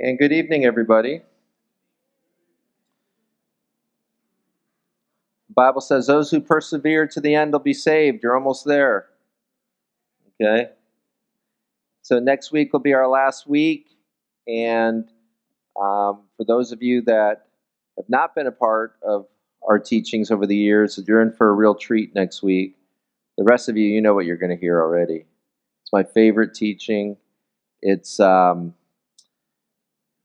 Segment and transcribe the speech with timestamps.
[0.00, 1.22] And good evening, everybody.
[5.48, 8.22] The Bible says those who persevere to the end will be saved.
[8.22, 9.06] You're almost there.
[10.40, 10.68] Okay?
[12.02, 13.88] So next week will be our last week.
[14.46, 15.10] And
[15.76, 17.46] um, for those of you that
[17.96, 19.26] have not been a part of
[19.68, 22.76] our teachings over the years, you're in for a real treat next week.
[23.36, 25.26] The rest of you, you know what you're going to hear already.
[25.82, 27.16] It's my favorite teaching.
[27.82, 28.74] It's um,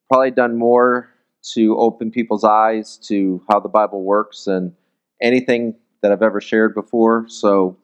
[0.10, 1.10] probably done more
[1.54, 4.76] to open people's eyes to how the Bible works than
[5.22, 7.26] anything that I've ever shared before.
[7.28, 7.78] So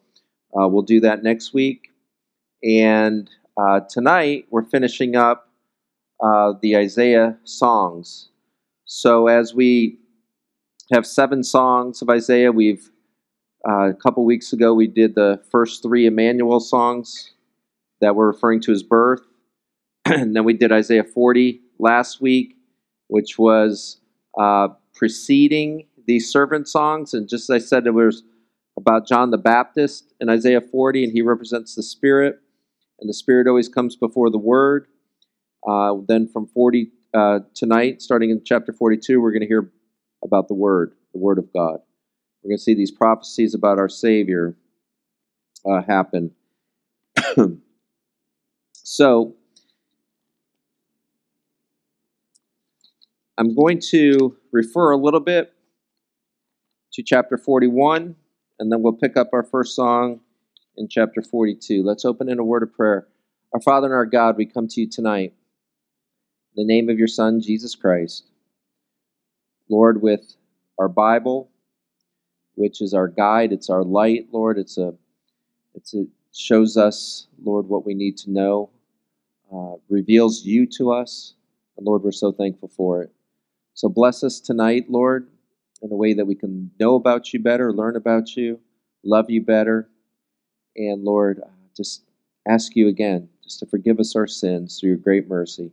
[0.53, 1.89] uh, we'll do that next week.
[2.63, 5.49] And uh, tonight we're finishing up
[6.21, 8.29] uh, the Isaiah songs.
[8.85, 9.99] So as we
[10.91, 12.89] have seven songs of Isaiah, we've
[13.67, 17.31] uh, a couple weeks ago we did the first three Emmanuel songs
[18.01, 19.21] that were referring to his birth.
[20.05, 22.55] and then we did Isaiah 40 last week,
[23.07, 23.99] which was
[24.39, 27.13] uh, preceding these servant songs.
[27.13, 28.23] And just as I said, it was
[28.77, 32.39] about John the Baptist in Isaiah 40, and he represents the Spirit.
[32.99, 34.87] And the Spirit always comes before the Word.
[35.67, 39.71] Uh, then from 40 uh, tonight, starting in chapter 42, we're going to hear
[40.23, 41.79] about the Word, the Word of God.
[42.43, 44.55] We're going to see these prophecies about our Savior
[45.69, 46.31] uh, happen.
[48.73, 49.35] so,
[53.39, 55.53] I'm going to refer a little bit
[56.91, 58.13] to chapter 41,
[58.59, 60.19] and then we'll pick up our first song
[60.75, 61.81] in chapter 42.
[61.81, 63.07] Let's open in a word of prayer.
[63.53, 65.33] Our Father and our God, we come to you tonight
[66.53, 68.25] in the name of your Son, Jesus Christ.
[69.69, 70.35] Lord, with
[70.77, 71.49] our Bible,
[72.55, 74.57] which is our guide, it's our light, Lord.
[74.57, 74.93] It's a,
[75.75, 78.69] it's a, it shows us, Lord, what we need to know,
[79.49, 81.35] uh, reveals you to us,
[81.77, 83.13] and Lord, we're so thankful for it.
[83.79, 85.29] So bless us tonight, Lord,
[85.81, 88.59] in a way that we can know about you better, learn about you,
[89.05, 89.87] love you better,
[90.75, 91.39] and Lord,
[91.77, 92.03] just
[92.45, 95.71] ask you again just to forgive us our sins through your great mercy.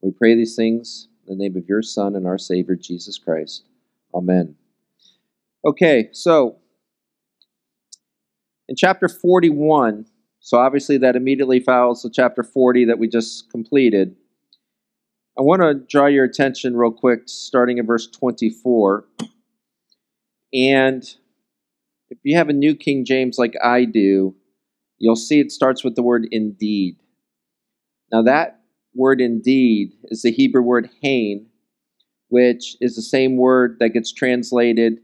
[0.00, 3.68] We pray these things in the name of your Son and our Savior, Jesus Christ.
[4.12, 4.56] Amen.
[5.64, 6.56] Okay, so
[8.68, 10.06] in chapter 41,
[10.40, 14.16] so obviously that immediately follows the chapter 40 that we just completed.
[15.38, 19.04] I want to draw your attention real quick, starting in verse 24.
[20.52, 21.04] And
[22.10, 24.34] if you have a New King James like I do,
[24.98, 26.96] you'll see it starts with the word indeed.
[28.10, 28.62] Now, that
[28.96, 31.46] word indeed is the Hebrew word hain,
[32.30, 34.98] which is the same word that gets translated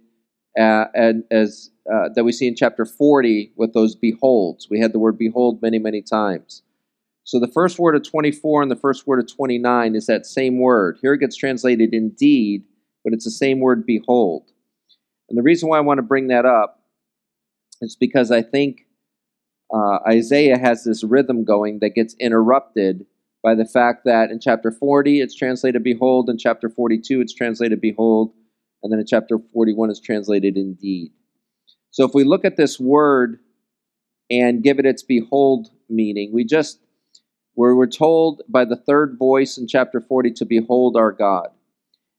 [0.59, 0.87] uh,
[1.31, 4.67] as uh, that we see in chapter 40 with those beholds.
[4.69, 6.63] We had the word behold many, many times.
[7.25, 10.59] So the first word of 24 and the first word of 29 is that same
[10.59, 10.99] word.
[11.01, 12.65] Here it gets translated indeed,
[13.03, 14.51] but it's the same word behold.
[15.29, 16.83] And the reason why I want to bring that up
[17.81, 18.83] is because I think
[19.73, 23.07] uh, Isaiah has this rhythm going that gets interrupted
[23.43, 27.81] by the fact that in chapter 40 it's translated behold, in chapter 42 it's translated
[27.81, 28.33] behold,
[28.83, 31.11] and then in chapter 41 it's translated indeed.
[31.91, 33.39] So if we look at this word
[34.31, 36.84] and give it its behold meaning, we just
[37.55, 41.49] where we're told by the third voice in chapter 40 to behold our God.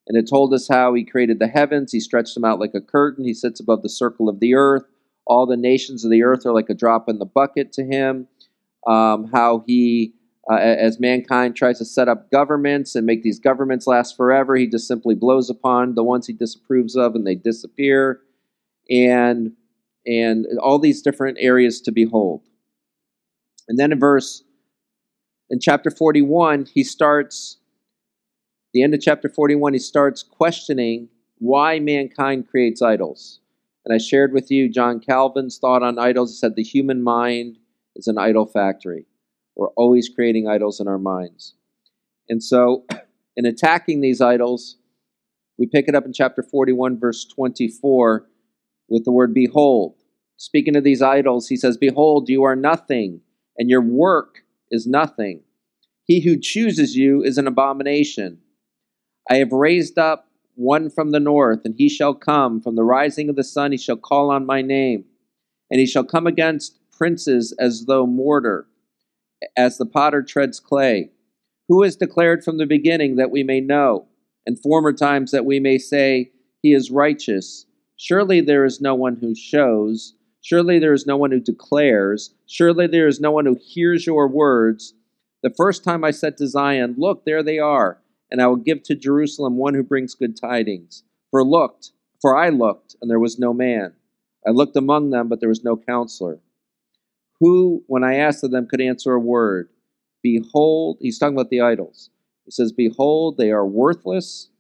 [0.08, 2.82] And it told us how he created the heavens, he stretched them out like a
[2.82, 4.84] curtain, he sits above the circle of the earth.
[5.26, 8.28] All the nations of the earth are like a drop in the bucket to him.
[8.86, 10.14] Um, how he,
[10.48, 14.68] uh, as mankind tries to set up governments and make these governments last forever, he
[14.68, 18.22] just simply blows upon the ones he disapproves of and they disappear.
[18.92, 19.54] And
[20.06, 22.44] and all these different areas to behold.
[23.68, 24.44] And then in verse
[25.50, 27.58] in chapter 41, he starts,
[28.74, 33.40] the end of chapter 41, he starts questioning why mankind creates idols.
[33.86, 36.32] And I shared with you John Calvin's thought on idols.
[36.32, 37.60] He said the human mind
[37.96, 39.06] is an idol factory.
[39.56, 41.54] We're always creating idols in our minds.
[42.28, 42.86] And so,
[43.36, 44.78] in attacking these idols,
[45.58, 48.26] we pick it up in chapter 41, verse 24,
[48.90, 49.96] with the word behold.
[50.38, 53.22] Speaking of these idols, he says, Behold, you are nothing,
[53.58, 55.42] and your work is nothing.
[56.06, 58.40] He who chooses you is an abomination.
[59.30, 62.62] I have raised up one from the north, and he shall come.
[62.62, 65.06] From the rising of the sun, he shall call on my name.
[65.70, 68.68] And he shall come against princes as though mortar,
[69.58, 71.10] as the potter treads clay.
[71.68, 74.08] Who has declared from the beginning that we may know,
[74.46, 76.32] and former times that we may say,
[76.62, 77.66] He is righteous?
[77.98, 80.14] Surely there is no one who shows
[80.46, 82.36] Surely there is no one who declares.
[82.46, 84.94] Surely there is no one who hears your words.
[85.42, 88.00] The first time I said to Zion, Look, there they are,
[88.30, 91.02] and I will give to Jerusalem one who brings good tidings.
[91.32, 93.94] For looked, for I looked, and there was no man.
[94.46, 96.38] I looked among them, but there was no counselor.
[97.40, 99.70] Who, when I asked of them, could answer a word?
[100.22, 102.12] Behold, he's talking about the idols.
[102.46, 104.52] He says, Behold, they are worthless,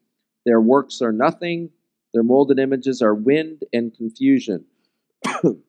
[0.47, 1.69] their works are nothing,
[2.11, 4.65] their molded images are wind and confusion.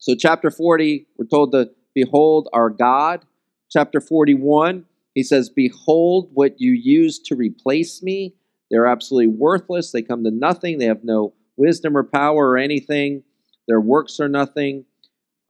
[0.00, 3.26] so, chapter 40, we're told to behold our God.
[3.70, 8.34] Chapter 41, he says, Behold what you used to replace me.
[8.70, 9.92] They're absolutely worthless.
[9.92, 10.78] They come to nothing.
[10.78, 13.24] They have no wisdom or power or anything.
[13.68, 14.86] Their works are nothing.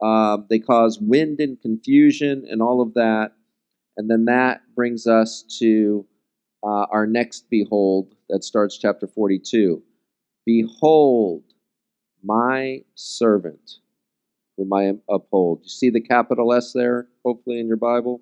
[0.03, 3.35] Uh, they cause wind and confusion and all of that.
[3.97, 6.07] And then that brings us to
[6.65, 9.81] uh, our next behold that starts chapter 42.
[10.45, 11.45] Behold,
[12.25, 13.79] my servant,
[14.61, 15.61] whom I uphold.
[15.63, 18.21] You see the capital S there, hopefully, in your Bible?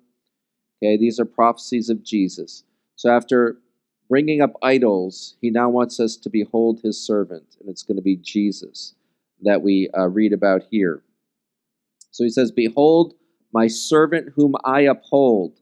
[0.81, 2.63] Okay, these are prophecies of Jesus.
[2.95, 3.57] So after
[4.07, 8.01] bringing up idols, he now wants us to behold his servant, and it's going to
[8.01, 8.95] be Jesus
[9.41, 11.03] that we uh, read about here.
[12.11, 13.15] So he says, Behold,
[13.53, 15.59] my servant whom I uphold,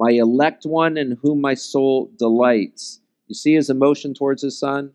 [0.00, 3.00] my elect one in whom my soul delights.
[3.26, 4.92] You see his emotion towards his son?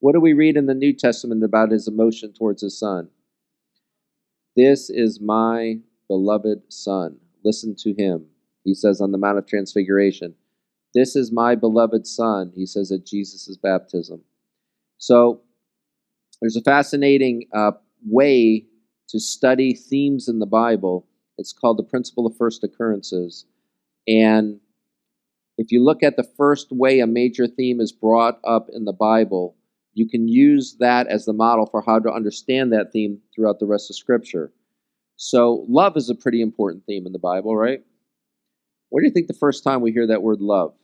[0.00, 3.08] What do we read in the New Testament about his emotion towards his son?
[4.56, 7.18] This is my beloved son.
[7.44, 8.26] Listen to him.
[8.64, 10.34] He says on the Mount of Transfiguration,
[10.94, 14.22] This is my beloved Son, he says at Jesus' baptism.
[14.98, 15.42] So
[16.40, 17.72] there's a fascinating uh,
[18.04, 18.66] way
[19.10, 21.06] to study themes in the Bible.
[21.38, 23.44] It's called the principle of first occurrences.
[24.08, 24.60] And
[25.58, 28.92] if you look at the first way a major theme is brought up in the
[28.92, 29.55] Bible,
[29.96, 33.66] you can use that as the model for how to understand that theme throughout the
[33.66, 34.52] rest of Scripture.
[35.16, 37.80] So, love is a pretty important theme in the Bible, right?
[38.90, 40.74] Where do you think the first time we hear that word love?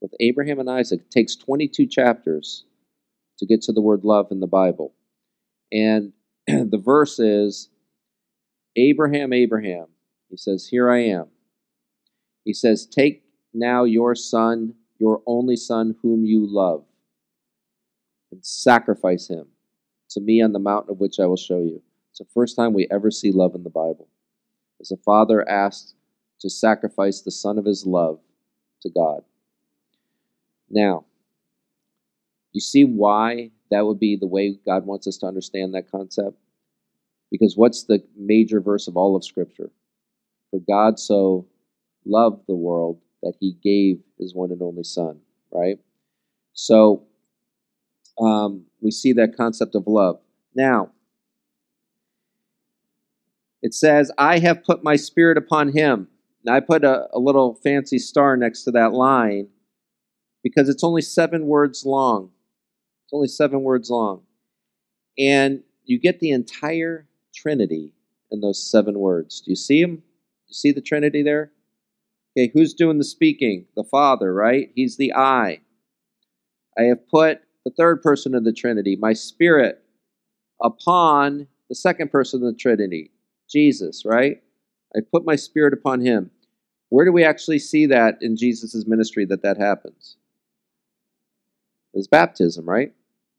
[0.00, 1.02] With Abraham and Isaac.
[1.02, 2.64] It takes 22 chapters
[3.38, 4.92] to get to the word love in the Bible.
[5.70, 6.12] And
[6.48, 7.68] the verse is
[8.76, 9.86] Abraham, Abraham.
[10.28, 11.28] He says, Here I am.
[12.44, 13.22] He says, Take
[13.52, 16.84] now your son, your only son, whom you love,
[18.34, 19.46] and sacrifice him
[20.10, 21.80] to me on the mountain of which I will show you.
[22.10, 24.08] It's the first time we ever see love in the Bible.
[24.80, 25.94] As a father asked
[26.40, 28.18] to sacrifice the son of his love
[28.82, 29.22] to God.
[30.68, 31.04] Now,
[32.52, 36.36] you see why that would be the way God wants us to understand that concept?
[37.30, 39.70] Because what's the major verse of all of Scripture?
[40.50, 41.46] For God so
[42.04, 45.20] loved the world that he gave his one and only Son,
[45.52, 45.78] right?
[46.52, 47.04] So
[48.20, 50.20] um, we see that concept of love.
[50.54, 50.90] Now,
[53.62, 56.08] it says, I have put my spirit upon him.
[56.44, 59.48] Now, I put a, a little fancy star next to that line
[60.42, 62.30] because it's only seven words long.
[63.04, 64.22] It's only seven words long.
[65.18, 67.94] And you get the entire Trinity
[68.30, 69.40] in those seven words.
[69.40, 69.84] Do you see?
[69.84, 71.52] Do you see the Trinity there?
[72.36, 73.66] Okay, who's doing the speaking?
[73.76, 74.70] The Father, right?
[74.74, 75.60] He's the I.
[76.76, 79.82] I have put the third person of the Trinity, my Spirit,
[80.62, 83.10] upon the second person of the Trinity,
[83.50, 84.42] Jesus, right?
[84.94, 86.30] I put my Spirit upon him.
[86.90, 90.16] Where do we actually see that in Jesus' ministry that that happens?
[91.94, 92.92] It's baptism, right?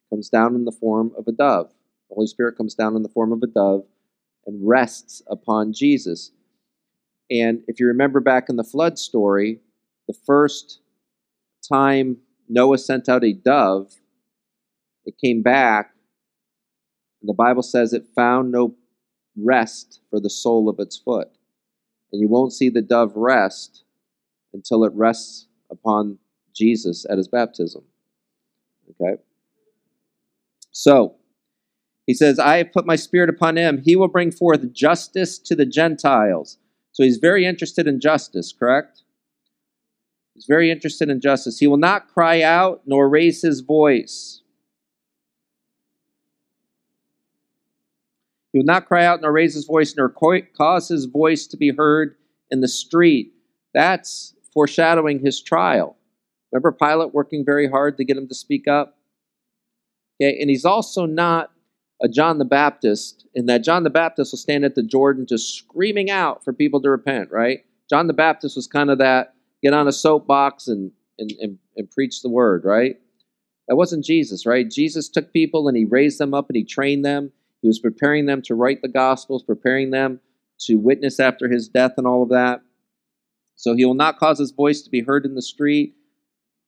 [0.09, 1.69] Comes down in the form of a dove.
[2.09, 3.85] The Holy Spirit comes down in the form of a dove
[4.45, 6.31] and rests upon Jesus.
[7.29, 9.59] And if you remember back in the flood story,
[10.07, 10.79] the first
[11.67, 13.93] time Noah sent out a dove,
[15.05, 15.91] it came back,
[17.21, 18.75] and the Bible says it found no
[19.37, 21.29] rest for the sole of its foot.
[22.11, 23.83] And you won't see the dove rest
[24.53, 26.17] until it rests upon
[26.55, 27.83] Jesus at his baptism.
[28.89, 29.21] Okay?
[30.71, 31.15] So,
[32.05, 33.81] he says, I have put my spirit upon him.
[33.83, 36.59] He will bring forth justice to the Gentiles.
[36.91, 39.01] So he's very interested in justice, correct?
[40.33, 41.59] He's very interested in justice.
[41.59, 44.41] He will not cry out nor raise his voice.
[48.55, 51.73] He will not cry out nor raise his voice nor cause his voice to be
[51.75, 52.15] heard
[52.49, 53.33] in the street.
[53.73, 55.97] That's foreshadowing his trial.
[56.53, 58.97] Remember Pilate working very hard to get him to speak up?
[60.23, 61.51] Okay, and he's also not
[62.01, 65.53] a John the Baptist, in that John the Baptist will stand at the Jordan just
[65.53, 67.65] screaming out for people to repent, right?
[67.89, 69.33] John the Baptist was kind of that
[69.63, 72.95] get on a soapbox and, and, and, and preach the word, right?
[73.67, 74.71] That wasn't Jesus, right?
[74.71, 77.33] Jesus took people and he raised them up and he trained them.
[77.65, 80.19] He was preparing them to write the Gospels, preparing them
[80.59, 82.61] to witness after his death and all of that.
[83.55, 85.95] So he will not cause his voice to be heard in the street.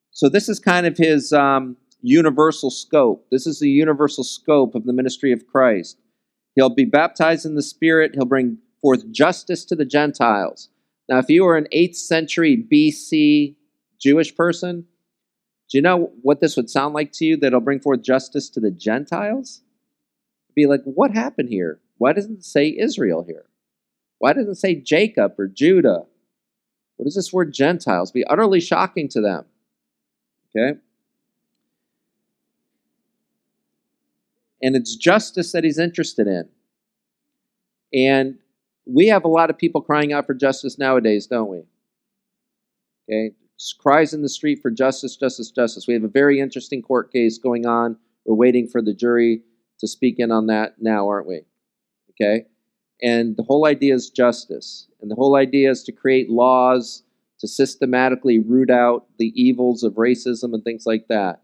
[0.10, 3.28] So this is kind of his um, universal scope.
[3.30, 6.00] This is the universal scope of the ministry of Christ.
[6.56, 8.16] He'll be baptized in the Spirit.
[8.16, 10.70] He'll bring forth justice to the Gentiles.
[11.08, 13.56] Now, if you were an 8th century BC
[14.02, 14.88] Jewish person,
[15.70, 18.50] do you know what this would sound like to you that he'll bring forth justice
[18.50, 19.62] to the Gentiles?
[20.58, 21.80] Be like, what happened here?
[22.00, 23.46] Why doesn't it say Israel here?
[24.18, 26.06] Why doesn't it say Jacob or Judah?
[26.96, 28.12] What is this word Gentiles?
[28.12, 29.46] Be utterly shocking to them.
[30.50, 30.80] Okay?
[34.64, 36.50] And it's justice that he's interested in.
[37.94, 38.40] And
[38.88, 41.62] we have a lot of people crying out for justice nowadays, don't we?
[43.08, 43.36] Okay?
[43.78, 45.86] Cries in the street for justice, justice, justice.
[45.88, 47.96] We have a very interesting court case going on.
[48.26, 49.44] We're waiting for the jury
[49.80, 51.42] to speak in on that now, aren't we?
[52.12, 52.46] Okay?
[53.02, 54.88] And the whole idea is justice.
[55.02, 57.04] And the whole idea is to create laws
[57.40, 61.42] to systematically root out the evils of racism and things like that.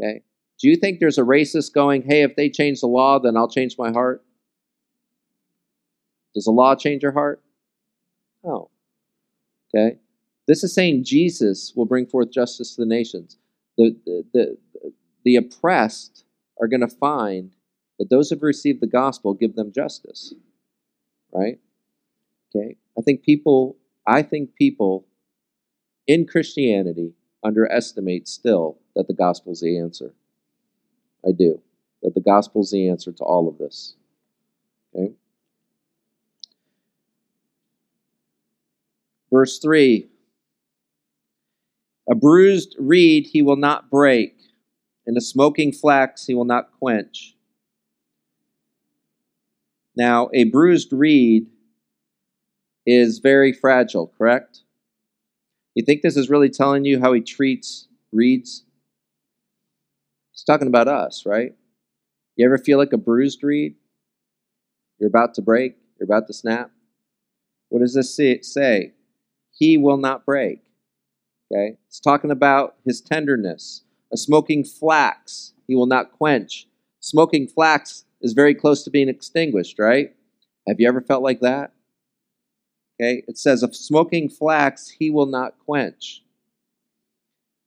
[0.00, 0.22] Okay?
[0.60, 3.50] Do you think there's a racist going, hey, if they change the law, then I'll
[3.50, 4.24] change my heart?
[6.34, 7.42] Does the law change your heart?
[8.44, 8.70] No.
[9.74, 9.98] Okay?
[10.46, 13.36] This is saying Jesus will bring forth justice to the nations.
[13.76, 14.56] The, the, the,
[15.24, 16.24] the oppressed
[16.60, 17.52] are going to find
[17.98, 20.34] that those who have received the gospel give them justice.
[21.32, 21.58] Right?
[22.54, 22.76] Okay?
[22.98, 23.76] I think people,
[24.06, 25.06] I think people
[26.06, 27.14] in Christianity
[27.44, 30.14] underestimate still that the gospel is the answer.
[31.26, 31.60] I do.
[32.02, 33.94] That the gospel is the answer to all of this.
[34.94, 35.12] Okay?
[39.30, 40.08] Verse 3
[42.10, 44.37] A bruised reed he will not break,
[45.08, 47.34] and a smoking flax he will not quench.
[49.96, 51.46] Now, a bruised reed
[52.86, 54.60] is very fragile, correct?
[55.74, 58.64] You think this is really telling you how he treats reeds?
[60.32, 61.54] He's talking about us, right?
[62.36, 63.76] You ever feel like a bruised reed?
[64.98, 66.70] You're about to break, you're about to snap.
[67.70, 68.92] What does this say?
[69.52, 70.60] He will not break.
[71.50, 71.78] Okay?
[71.86, 73.84] It's talking about his tenderness.
[74.12, 76.66] A smoking flax he will not quench.
[77.00, 80.14] Smoking flax is very close to being extinguished, right?
[80.66, 81.72] Have you ever felt like that?
[83.00, 86.24] Okay, it says, "Of smoking flax he will not quench.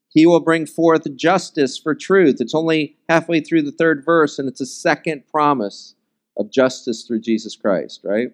[0.09, 2.41] He will bring forth justice for truth.
[2.41, 5.95] It's only halfway through the third verse, and it's a second promise
[6.37, 8.33] of justice through Jesus Christ, right?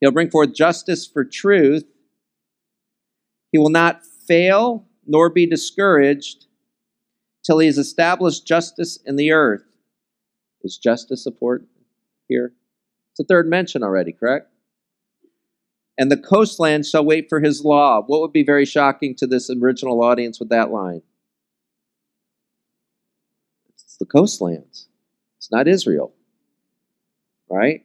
[0.00, 1.84] He'll bring forth justice for truth.
[3.52, 6.46] He will not fail nor be discouraged
[7.44, 9.64] till he has established justice in the earth.
[10.62, 11.66] Is justice support
[12.28, 12.52] here?
[13.10, 14.48] It's a third mention already, correct?
[15.98, 18.02] And the coastland shall wait for his law.
[18.02, 21.02] What would be very shocking to this original audience with that line?
[23.74, 24.88] It's the coastlands.
[25.36, 26.14] It's not Israel.
[27.50, 27.84] Right?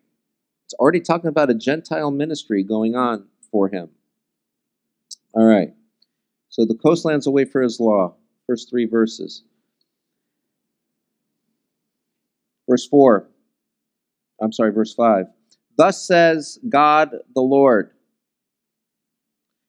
[0.66, 3.90] It's already talking about a Gentile ministry going on for him.
[5.34, 5.74] All right.
[6.50, 8.16] So the coastlands will wait for his law.
[8.48, 9.44] First three verses.
[12.70, 13.28] Verse 4.
[14.42, 15.26] I'm sorry, verse 5.
[15.78, 17.92] Thus says God the Lord,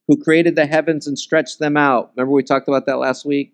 [0.07, 2.13] who created the heavens and stretched them out.
[2.17, 3.53] Remember, we talked about that last week?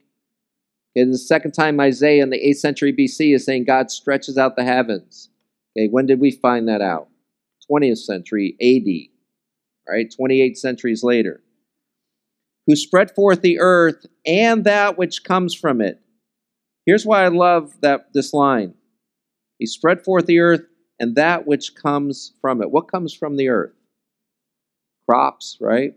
[0.97, 4.55] Okay, the second time Isaiah in the 8th century BC is saying God stretches out
[4.55, 5.29] the heavens.
[5.77, 7.09] Okay, when did we find that out?
[7.71, 10.13] 20th century AD, right?
[10.15, 11.43] 28 centuries later.
[12.67, 16.01] Who spread forth the earth and that which comes from it.
[16.87, 18.75] Here's why I love that this line.
[19.59, 20.63] He spread forth the earth
[20.99, 22.71] and that which comes from it.
[22.71, 23.75] What comes from the earth?
[25.07, 25.95] Crops, right?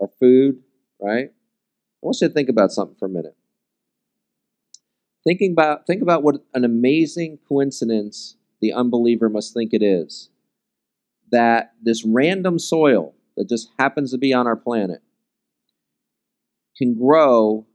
[0.00, 0.62] Our food,
[1.00, 1.30] right?
[1.30, 3.36] I want you to think about something for a minute.
[5.24, 10.30] Thinking about think about what an amazing coincidence the unbeliever must think it is
[11.30, 15.00] that this random soil that just happens to be on our planet
[16.76, 17.66] can grow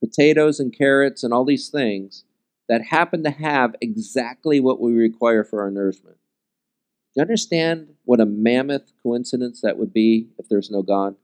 [0.00, 2.24] potatoes and carrots and all these things
[2.68, 6.16] that happen to have exactly what we require for our nourishment.
[6.16, 11.16] Do you understand what a mammoth coincidence that would be if there's no God?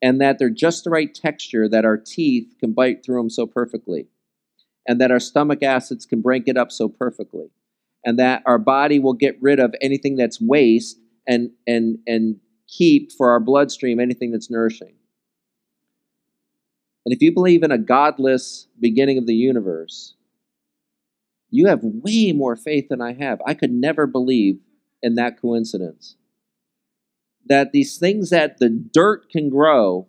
[0.00, 3.46] And that they're just the right texture that our teeth can bite through them so
[3.46, 4.06] perfectly,
[4.88, 7.50] and that our stomach acids can break it up so perfectly,
[8.02, 12.36] and that our body will get rid of anything that's waste and and and
[12.66, 14.94] keep for our bloodstream anything that's nourishing.
[17.06, 20.14] And if you believe in a godless beginning of the universe,
[21.50, 23.40] you have way more faith than I have.
[23.46, 24.60] I could never believe
[25.02, 26.16] in that coincidence.
[27.46, 30.06] that these things that the dirt can grow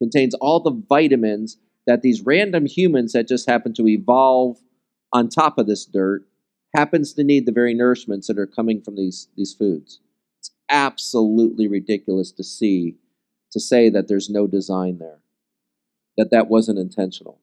[0.00, 1.56] contains all the vitamins
[1.86, 4.58] that these random humans that just happen to evolve
[5.12, 6.26] on top of this dirt
[6.74, 10.00] happens to need the very nourishments that are coming from these, these foods.
[10.40, 12.96] It's absolutely ridiculous to see,
[13.52, 15.20] to say that there's no design there,
[16.16, 17.38] that that wasn't intentional.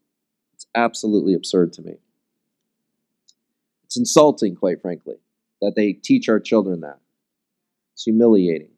[0.54, 1.96] It's absolutely absurd to me.
[3.86, 5.16] It's insulting, quite frankly,
[5.62, 7.00] that they teach our children that.
[7.94, 8.70] It's humiliating.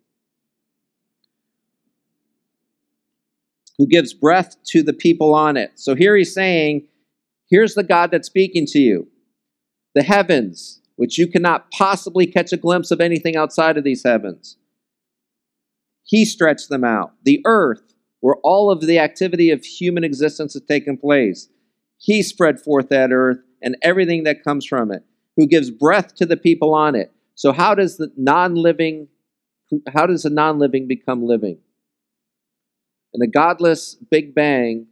[3.78, 5.74] Who gives breath to the people on it.
[5.76, 6.88] So here he's saying,
[7.50, 9.08] here's the God that's speaking to you.
[9.94, 14.58] The heavens, which you cannot possibly catch a glimpse of anything outside of these heavens.
[16.04, 17.14] He stretched them out.
[17.24, 17.93] The earth,
[18.24, 21.50] where all of the activity of human existence has taken place.
[21.98, 25.04] He spread forth that earth and everything that comes from it,
[25.36, 27.12] who gives breath to the people on it.
[27.36, 29.10] So how does the non-living
[29.94, 31.58] how does the non-living become living?
[33.14, 34.88] In the godless Big Bang,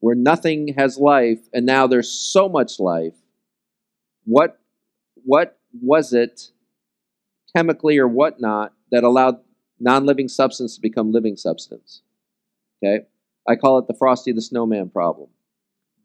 [0.00, 3.14] where nothing has life, and now there's so much life,
[4.24, 4.58] what
[5.24, 6.50] what was it
[7.54, 9.36] chemically or whatnot that allowed
[9.78, 12.02] non-living substance to become living substance?
[12.84, 13.06] Okay?
[13.48, 15.28] I call it the Frosty the Snowman problem.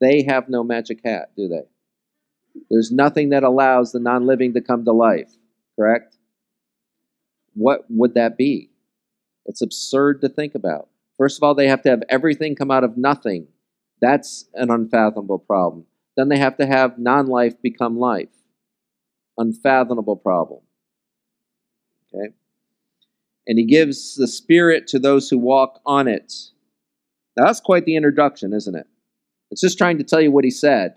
[0.01, 2.61] They have no magic hat, do they?
[2.69, 5.31] There's nothing that allows the non-living to come to life,
[5.75, 6.17] correct?
[7.53, 8.71] What would that be?
[9.45, 10.89] It's absurd to think about.
[11.17, 13.47] First of all, they have to have everything come out of nothing.
[14.01, 15.85] That's an unfathomable problem.
[16.15, 18.29] Then they have to have non life become life.
[19.37, 20.61] Unfathomable problem.
[22.13, 22.33] Okay?
[23.47, 26.33] And he gives the Spirit to those who walk on it.
[27.35, 28.87] That's quite the introduction, isn't it?
[29.51, 30.95] It's just trying to tell you what he said.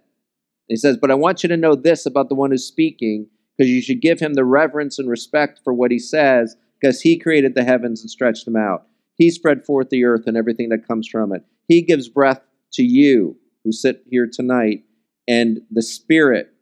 [0.69, 3.71] He says, But I want you to know this about the one who's speaking, because
[3.71, 7.55] you should give him the reverence and respect for what he says, because he created
[7.55, 8.87] the heavens and stretched them out.
[9.17, 11.45] He spread forth the earth and everything that comes from it.
[11.69, 12.41] He gives breath
[12.75, 14.85] to you who sit here tonight
[15.29, 16.53] and the Spirit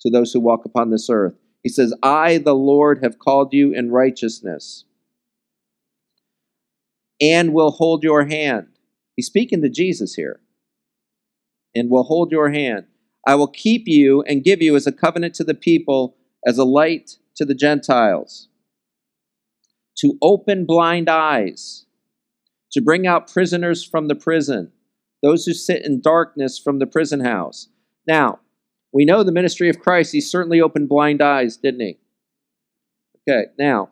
[0.00, 1.34] to those who walk upon this earth.
[1.62, 4.84] He says, I, the Lord, have called you in righteousness
[7.20, 8.68] and will hold your hand.
[9.16, 10.40] He's speaking to Jesus here.
[11.74, 12.86] And will hold your hand.
[13.26, 16.16] I will keep you and give you as a covenant to the people,
[16.46, 18.48] as a light to the Gentiles,
[19.98, 21.86] to open blind eyes
[22.72, 24.70] to bring out prisoners from the prison,
[25.22, 27.68] those who sit in darkness from the prison house.
[28.06, 28.40] Now,
[28.92, 31.98] we know the ministry of Christ, he certainly opened blind eyes, didn't he?
[33.28, 33.90] Okay, now,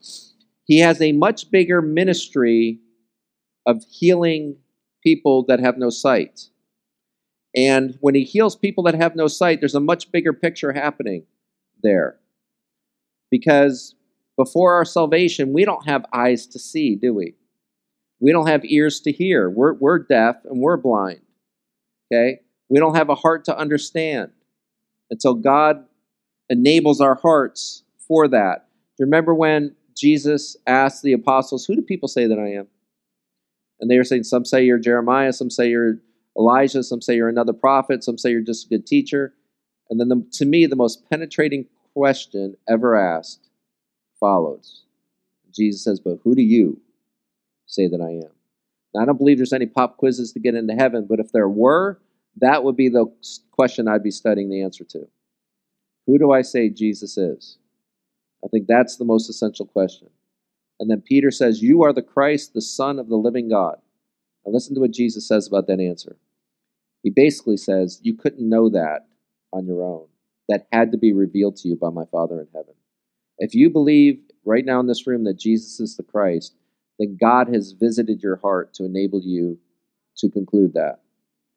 [0.65, 2.81] he has a much bigger ministry
[3.67, 4.57] of healing
[5.05, 6.49] people that have no sight.
[7.55, 11.25] And when he heals people that have no sight, there's a much bigger picture happening
[11.83, 12.19] there.
[13.31, 13.95] Because
[14.37, 17.35] before our salvation, we don't have eyes to see, do we?
[18.21, 19.49] We don't have ears to hear.
[19.49, 21.21] We're, we're deaf and we're blind.
[22.13, 22.41] Okay?
[22.69, 24.33] We don't have a heart to understand
[25.11, 25.85] until God
[26.49, 28.69] enables our hearts for that.
[28.99, 32.69] Remember when Jesus asked the apostles, Who do people say that I am?
[33.81, 35.99] And they were saying, Some say you're Jeremiah, some say you're
[36.37, 39.35] Elijah, some say you're another prophet, some say you're just a good teacher.
[39.91, 43.49] And then, the, to me, the most penetrating question ever asked
[44.19, 44.85] follows.
[45.55, 46.81] Jesus says, But who do you
[47.67, 48.33] say that I am.
[48.95, 51.49] Now, I don't believe there's any pop quizzes to get into heaven, but if there
[51.49, 52.01] were,
[52.41, 53.07] that would be the
[53.51, 55.09] question I'd be studying the answer to.
[56.07, 57.59] Who do I say Jesus is?
[58.45, 60.09] I think that's the most essential question.
[60.81, 63.77] And then Peter says, You are the Christ, the Son of the living God.
[64.45, 66.17] And listen to what Jesus says about that answer.
[67.03, 69.07] He basically says, You couldn't know that
[69.53, 70.07] on your own.
[70.49, 72.75] That had to be revealed to you by my Father in heaven.
[73.39, 76.55] If you believe right now in this room that Jesus is the Christ,
[76.99, 79.59] then God has visited your heart to enable you
[80.19, 81.01] to conclude that.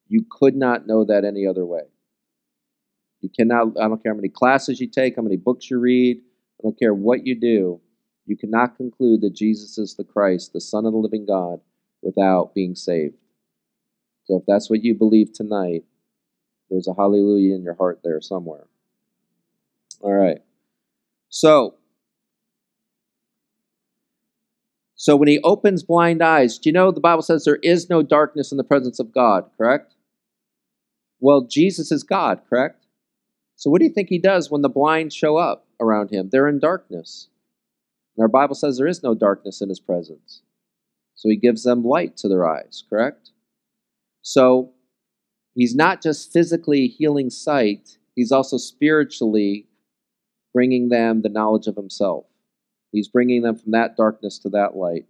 [0.08, 1.82] You could not know that any other way.
[3.22, 6.18] You cannot, I don't care how many classes you take, how many books you read,
[6.18, 7.82] I don't care what you do,
[8.28, 11.62] you cannot conclude that Jesus is the Christ, the Son of the living God,
[12.02, 13.16] without being saved.
[14.26, 15.84] So if that's what you believe tonight,
[16.70, 18.66] there's a hallelujah in your heart there somewhere.
[20.02, 20.42] All right.
[21.30, 21.76] So,
[25.00, 28.02] So when he opens blind eyes, do you know the Bible says there is no
[28.02, 29.94] darkness in the presence of God, correct?
[31.20, 32.88] Well, Jesus is God, correct?
[33.56, 36.30] So what do you think he does when the blind show up around him?
[36.32, 37.28] They're in darkness.
[38.18, 40.42] And our Bible says there is no darkness in his presence.
[41.16, 43.32] So he gives them light to their eyes, correct?
[44.22, 44.72] So
[45.54, 49.68] he's not just physically healing sight, he's also spiritually
[50.54, 52.26] bringing them the knowledge of himself.
[52.92, 55.06] He's bringing them from that darkness to that light.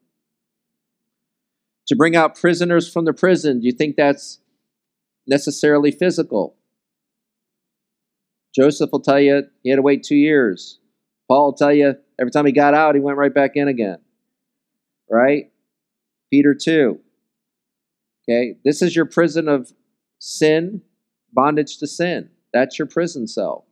[1.88, 4.40] To bring out prisoners from the prison, do you think that's
[5.26, 6.58] necessarily physical?
[8.54, 10.80] Joseph will tell you he had to wait two years.
[11.30, 13.98] Paul will tell you every time he got out, he went right back in again.
[15.10, 15.52] Right?
[16.30, 17.00] Peter too.
[18.30, 19.72] Okay, this is your prison of
[20.20, 20.82] sin,
[21.32, 22.30] bondage to sin.
[22.54, 23.66] That's your prison cell.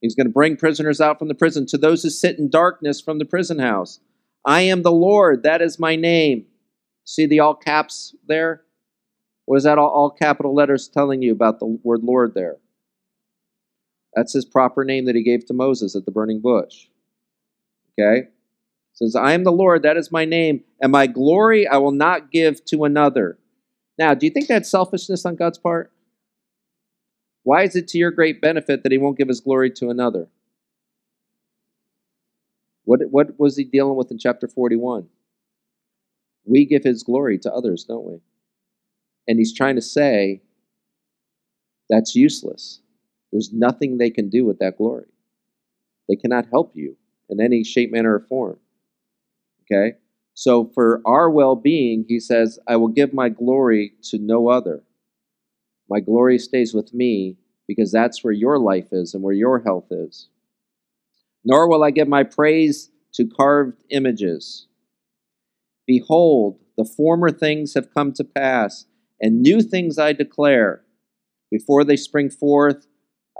[0.00, 3.00] He's going to bring prisoners out from the prison to those who sit in darkness
[3.00, 4.00] from the prison house.
[4.44, 6.46] I am the Lord, that is my name.
[7.04, 8.62] See the all caps there?
[9.44, 12.56] What is that all, all capital letters telling you about the word Lord there?
[14.14, 16.86] That's his proper name that he gave to Moses at the burning bush.
[17.98, 18.28] Okay?
[18.94, 22.30] says, I am the Lord, that is my name, and my glory I will not
[22.30, 23.38] give to another.
[23.98, 25.92] Now, do you think that's selfishness on God's part?
[27.42, 30.28] Why is it to your great benefit that he won't give his glory to another?
[32.84, 35.08] What, what was he dealing with in chapter 41?
[36.44, 38.20] We give his glory to others, don't we?
[39.28, 40.42] And he's trying to say
[41.88, 42.80] that's useless.
[43.32, 45.06] There's nothing they can do with that glory.
[46.08, 46.96] They cannot help you
[47.28, 48.58] in any shape, manner, or form.
[49.62, 49.96] Okay?
[50.34, 54.82] So for our well being, he says, I will give my glory to no other.
[55.88, 57.36] My glory stays with me
[57.66, 60.28] because that's where your life is and where your health is.
[61.44, 64.66] Nor will I give my praise to carved images.
[65.86, 68.86] Behold, the former things have come to pass,
[69.20, 70.82] and new things I declare.
[71.50, 72.86] Before they spring forth,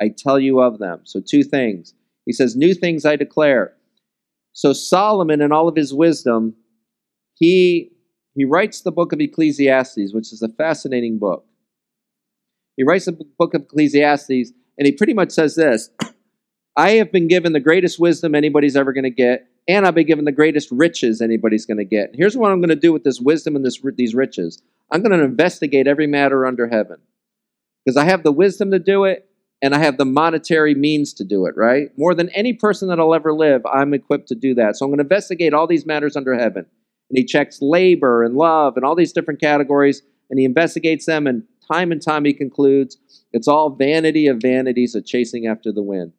[0.02, 1.00] I tell you of them.
[1.04, 1.94] So, two things.
[2.26, 3.74] He says, New things I declare.
[4.52, 6.54] So, Solomon, in all of his wisdom,
[7.34, 7.92] he,
[8.34, 11.46] he writes the book of Ecclesiastes, which is a fascinating book.
[12.76, 15.90] He writes the book of Ecclesiastes, and he pretty much says this
[16.76, 20.06] I have been given the greatest wisdom anybody's ever going to get, and I've been
[20.06, 22.10] given the greatest riches anybody's going to get.
[22.14, 24.60] Here's what I'm going to do with this wisdom and this, these riches
[24.90, 26.98] I'm going to investigate every matter under heaven.
[27.84, 29.28] Because I have the wisdom to do it,
[29.62, 31.96] and I have the monetary means to do it, right?
[31.96, 34.76] More than any person that'll ever live, I'm equipped to do that.
[34.76, 36.66] So I'm going to investigate all these matters under heaven.
[37.08, 41.26] And he checks labor and love and all these different categories, and he investigates them,
[41.26, 42.96] and time and time he concludes
[43.32, 46.12] it's all vanity of vanities, a chasing after the wind.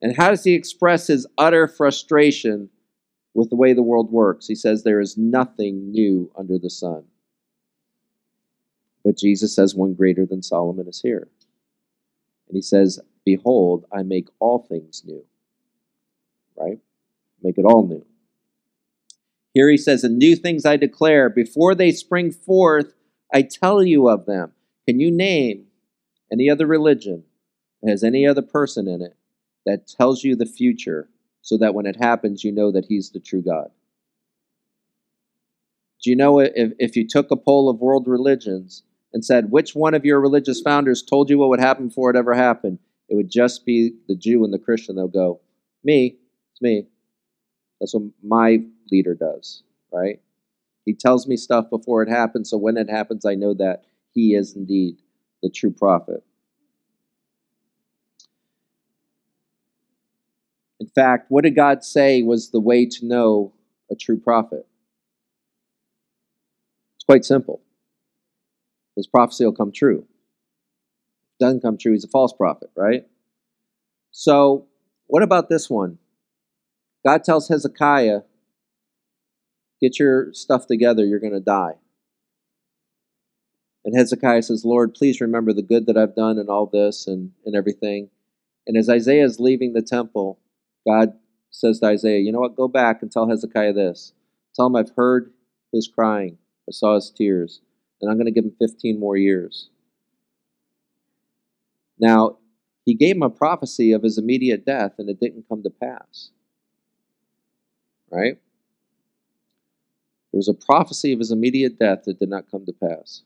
[0.00, 2.70] And how does he express his utter frustration
[3.34, 4.46] with the way the world works?
[4.46, 7.04] He says, There is nothing new under the sun.
[9.04, 11.28] But Jesus says, One greater than Solomon is here.
[12.48, 15.24] And he says, Behold, I make all things new.
[16.56, 16.78] Right?
[17.42, 18.04] Make it all new.
[19.54, 22.94] Here he says, And new things I declare, before they spring forth,
[23.32, 24.52] I tell you of them.
[24.86, 25.66] Can you name
[26.32, 27.24] any other religion
[27.82, 29.16] that has any other person in it
[29.66, 31.08] that tells you the future
[31.42, 33.70] so that when it happens, you know that He's the true God?
[36.02, 39.74] Do you know if, if you took a poll of world religions and said, which
[39.74, 42.78] one of your religious founders told you what would happen before it ever happened?
[43.08, 44.96] It would just be the Jew and the Christian.
[44.96, 45.40] They'll go,
[45.82, 46.16] me,
[46.52, 46.86] it's me.
[47.80, 48.58] That's what my
[48.90, 49.62] leader does,
[49.92, 50.20] right?
[50.84, 54.34] He tells me stuff before it happens, so when it happens, I know that he
[54.34, 54.96] is indeed
[55.42, 56.22] the true prophet.
[60.80, 63.52] In fact, what did God say was the way to know
[63.90, 64.66] a true prophet?
[66.96, 67.60] It's quite simple.
[68.98, 70.00] His prophecy will come true.
[71.32, 73.06] If doesn't come true, he's a false prophet, right?
[74.10, 74.66] So,
[75.06, 75.98] what about this one?
[77.06, 78.22] God tells Hezekiah,
[79.80, 81.74] Get your stuff together, you're going to die.
[83.84, 87.30] And Hezekiah says, Lord, please remember the good that I've done and all this and,
[87.46, 88.10] and everything.
[88.66, 90.40] And as Isaiah is leaving the temple,
[90.84, 91.12] God
[91.52, 92.56] says to Isaiah, You know what?
[92.56, 94.12] Go back and tell Hezekiah this.
[94.56, 95.32] Tell him I've heard
[95.72, 96.38] his crying,
[96.68, 97.60] I saw his tears,
[98.00, 99.68] and I'm going to give him 15 more years.
[101.98, 102.38] Now,
[102.84, 106.30] he gave him a prophecy of his immediate death, and it didn't come to pass.
[108.10, 108.38] Right?
[110.32, 113.22] There was a prophecy of his immediate death that did not come to pass.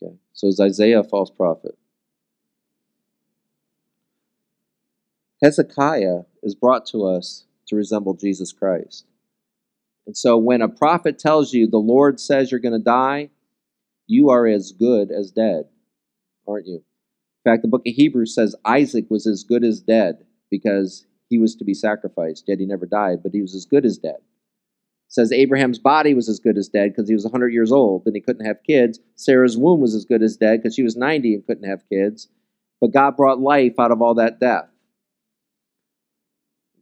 [0.00, 1.76] Okay, so is Isaiah a false prophet?
[5.42, 9.06] Hezekiah is brought to us to resemble Jesus Christ.
[10.08, 13.30] And so when a prophet tells you the Lord says you're going to die,
[14.08, 15.66] you are as good as dead,
[16.48, 16.82] aren't you?
[17.44, 21.38] In fact, the book of Hebrews says Isaac was as good as dead because he
[21.38, 24.16] was to be sacrificed, yet he never died, but he was as good as dead
[25.08, 28.14] says Abraham's body was as good as dead because he was 100 years old and
[28.14, 29.00] he couldn't have kids.
[29.16, 32.28] Sarah's womb was as good as dead because she was 90 and couldn't have kids.
[32.80, 34.68] But God brought life out of all that death.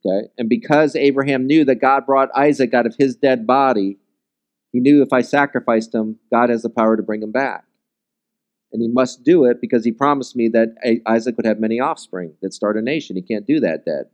[0.07, 0.29] Okay?
[0.39, 3.99] And because Abraham knew that God brought Isaac out of his dead body,
[4.73, 7.65] He knew if I sacrificed him, God has the power to bring him back.
[8.73, 10.75] And he must do it because he promised me that
[11.07, 13.17] Isaac would have many offspring that start a nation.
[13.17, 14.07] He can't do that dead.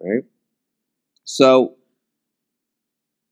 [0.00, 0.24] Right?
[1.24, 1.76] So,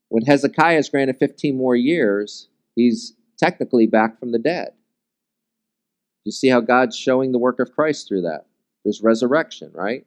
[0.08, 4.70] when Hezekiah is granted 15 more years, he's technically back from the dead.
[6.24, 8.46] You see how God's showing the work of Christ through that?
[8.84, 10.06] There's resurrection, right?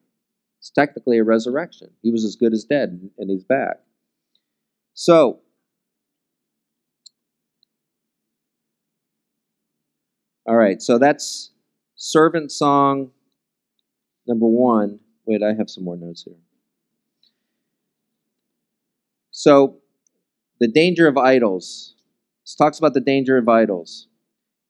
[0.59, 1.89] It's technically a resurrection.
[2.03, 3.77] He was as good as dead, and he's back.
[4.93, 5.39] So,
[10.45, 11.51] all right, so that's
[11.95, 13.11] servant song
[14.27, 14.99] number one.
[15.25, 16.35] Wait, I have some more notes here.
[19.31, 19.77] So,
[20.59, 21.95] the danger of idols.
[22.43, 24.07] This talks about the danger of idols.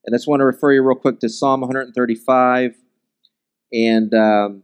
[0.05, 2.75] And I just want to refer you real quick to Psalm 135
[3.73, 4.63] and um,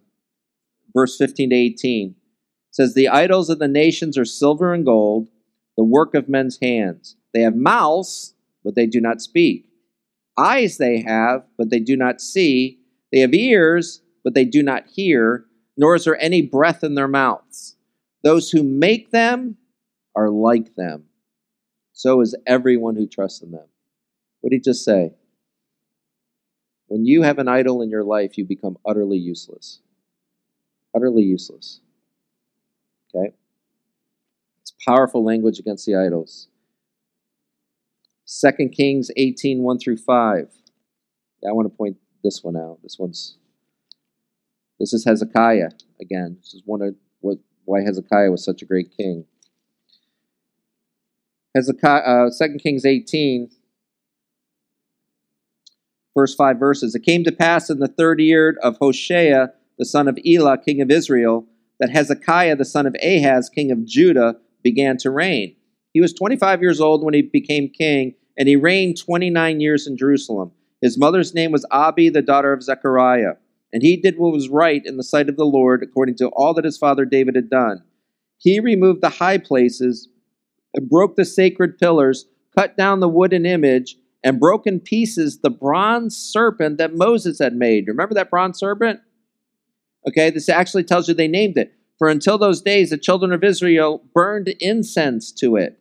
[0.96, 2.10] verse 15 to 18.
[2.10, 2.16] It
[2.72, 5.30] says, The idols of the nations are silver and gold,
[5.78, 7.18] the work of men's hands.
[7.34, 9.68] They have mouths, but they do not speak.
[10.38, 12.80] Eyes they have, but they do not see.
[13.12, 15.46] They have ears, but they do not hear,
[15.78, 17.76] nor is there any breath in their mouths.
[18.24, 19.58] Those who make them
[20.16, 21.06] are like them.
[21.94, 23.68] So is everyone who trusts in them.
[24.42, 25.14] What did he just say?
[26.88, 29.80] When you have an idol in your life, you become utterly useless.
[30.96, 31.82] Utterly useless.
[33.14, 33.34] Okay?
[34.62, 36.48] It's powerful language against the idols.
[38.42, 40.48] 2 Kings 18, 1 through 5.
[41.44, 42.80] Yeah, I want to point this one out.
[42.82, 43.38] This one's
[44.80, 45.70] this is Hezekiah
[46.02, 46.38] again.
[46.42, 49.26] This is one of what why Hezekiah was such a great king.
[51.56, 53.50] Hezekiah, uh, 2 Kings 18,
[56.14, 56.96] first five verses.
[56.96, 59.48] It came to pass in the third year of Hoshea,
[59.78, 61.46] the son of Elah, king of Israel,
[61.80, 65.56] that Hezekiah, the son of Ahaz, king of Judah, began to reign.
[65.94, 69.98] He was 25 years old when he became king, and he reigned 29 years in
[69.98, 70.52] Jerusalem.
[70.82, 73.34] His mother's name was Abi, the daughter of Zechariah.
[73.72, 76.54] And he did what was right in the sight of the Lord, according to all
[76.54, 77.84] that his father David had done.
[78.38, 80.08] He removed the high places
[80.74, 82.26] and broke the sacred pillars,
[82.58, 87.56] cut down the wooden image, and broke in pieces the bronze serpent that Moses had
[87.56, 87.88] made.
[87.88, 89.00] Remember that bronze serpent?
[90.08, 91.74] Okay, this actually tells you they named it.
[91.98, 95.80] For until those days, the children of Israel burned incense to it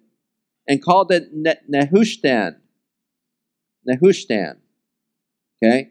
[0.68, 2.56] and called it Nehushtan.
[3.88, 4.56] Nehushtan.
[5.62, 5.90] Okay?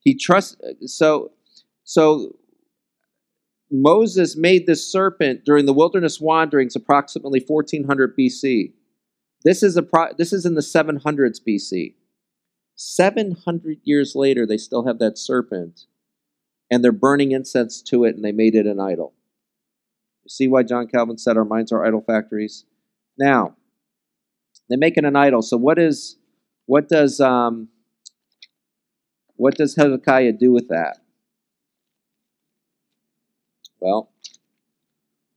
[0.00, 1.32] He trusts, so,
[1.82, 2.36] so
[3.70, 8.72] Moses made this serpent during the wilderness wanderings approximately 1400 BC.
[9.44, 11.94] This is, a pro- this is in the 700s BC.
[12.76, 15.86] 700 years later, they still have that serpent,
[16.70, 19.14] and they're burning incense to it, and they made it an idol.
[20.24, 22.64] You see why John Calvin said our minds are idol factories?
[23.18, 23.56] Now,
[24.68, 25.42] they make it an idol.
[25.42, 26.16] So what is
[26.66, 27.68] what does um,
[29.36, 30.98] what does Hezekiah do with that?
[33.80, 34.10] Well,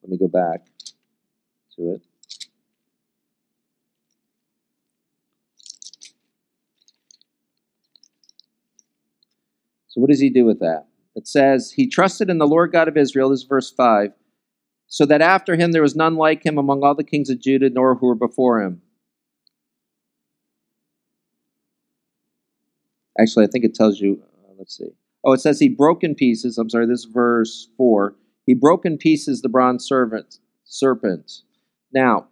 [0.02, 0.66] let me go back
[1.76, 2.02] to it.
[9.90, 10.86] So, what does he do with that?
[11.18, 14.12] It says, He trusted in the Lord God of Israel, this is verse 5,
[14.86, 17.72] so that after him there was none like him among all the kings of Judah,
[17.72, 18.84] nor who were before him.
[23.20, 24.92] Actually, I think it tells you, uh, let's see.
[25.26, 26.60] Oh, it says he broke in pieces.
[26.60, 28.16] I'm sorry, this is verse 4.
[28.46, 30.38] He broke in pieces the bronze serpent.
[30.66, 31.42] serpent.
[31.92, 32.28] Now,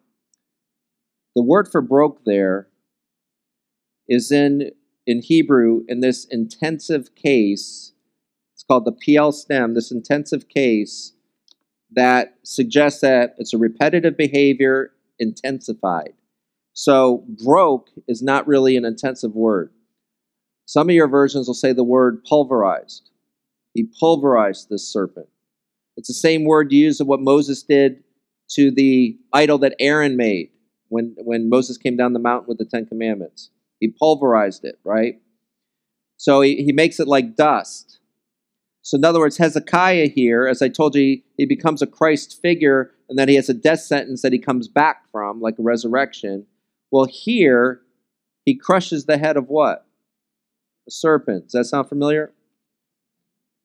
[1.36, 2.68] the word for broke there
[4.08, 4.70] is in
[5.08, 7.94] in Hebrew in this intensive case.
[8.68, 11.14] Called the Piel stem, this intensive case
[11.92, 16.14] that suggests that it's a repetitive behavior intensified.
[16.74, 19.72] So, broke is not really an intensive word.
[20.66, 23.10] Some of your versions will say the word pulverized.
[23.74, 25.28] He pulverized this serpent.
[25.96, 28.04] It's the same word used of what Moses did
[28.52, 30.50] to the idol that Aaron made
[30.90, 33.52] when, when Moses came down the mountain with the Ten Commandments.
[33.80, 35.22] He pulverized it, right?
[36.18, 38.00] So he, he makes it like dust.
[38.86, 42.92] So, in other words, Hezekiah here, as I told you, he becomes a Christ figure
[43.10, 46.46] and then he has a death sentence that he comes back from, like a resurrection.
[46.92, 47.82] Well, here,
[48.46, 49.88] he crushes the head of what?
[50.88, 51.46] A serpent.
[51.46, 52.32] Does that sound familiar?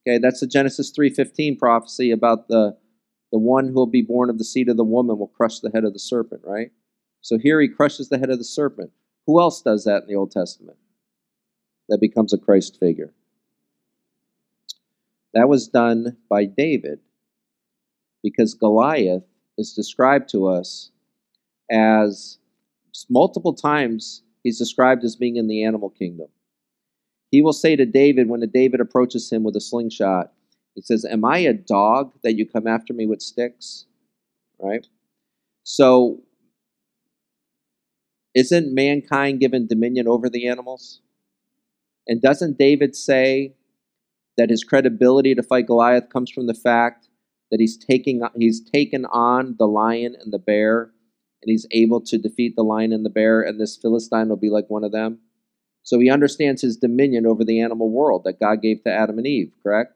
[0.09, 2.78] Okay, that's the Genesis 3.15 prophecy about the,
[3.30, 5.70] the one who will be born of the seed of the woman will crush the
[5.70, 6.72] head of the serpent, right?
[7.20, 8.90] So here he crushes the head of the serpent.
[9.26, 10.78] Who else does that in the Old Testament?
[11.90, 13.12] That becomes a Christ figure.
[15.35, 17.01] That was done by David
[18.23, 19.24] because Goliath
[19.57, 20.90] is described to us
[21.70, 22.39] as
[23.09, 26.28] multiple times he's described as being in the animal kingdom.
[27.31, 30.32] He will say to David when David approaches him with a slingshot,
[30.74, 33.86] he says, Am I a dog that you come after me with sticks?
[34.59, 34.86] Right?
[35.62, 36.23] So,
[38.35, 41.01] isn't mankind given dominion over the animals?
[42.07, 43.55] And doesn't David say
[44.36, 47.09] that his credibility to fight Goliath comes from the fact
[47.51, 50.93] that he's taking he's taken on the lion and the bear
[51.43, 54.51] and he's able to defeat the lion and the bear and this Philistine will be
[54.51, 55.19] like one of them.
[55.82, 59.27] So he understands his dominion over the animal world that God gave to Adam and
[59.27, 59.94] Eve, correct?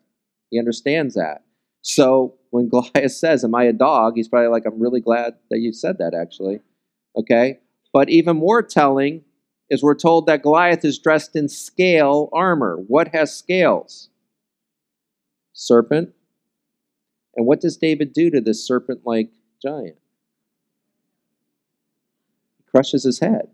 [0.51, 1.45] He understands that.
[1.83, 4.15] So when Goliath says, Am I a dog?
[4.17, 6.61] He's probably like, I'm really glad that you said that, actually.
[7.17, 7.59] Okay?
[7.93, 9.23] But even more telling
[9.71, 12.77] is we're told that Goliath is dressed in scale armor.
[12.87, 14.09] What has scales?
[15.55, 16.11] Serpent.
[17.37, 19.31] And what does David do to this serpent like
[19.63, 19.97] giant?
[22.59, 23.49] He crushes his head.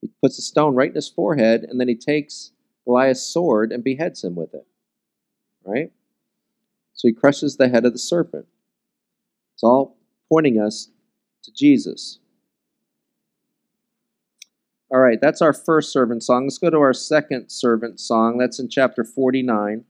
[0.00, 2.50] He puts a stone right in his forehead, and then he takes
[2.84, 4.66] Goliath's sword and beheads him with it.
[5.64, 5.92] Right?
[6.94, 8.46] So he crushes the head of the serpent.
[9.54, 9.96] It's all
[10.28, 10.88] pointing us
[11.44, 12.18] to Jesus.
[14.90, 16.44] All right, that's our first servant song.
[16.44, 18.38] Let's go to our second servant song.
[18.38, 19.84] That's in chapter 49.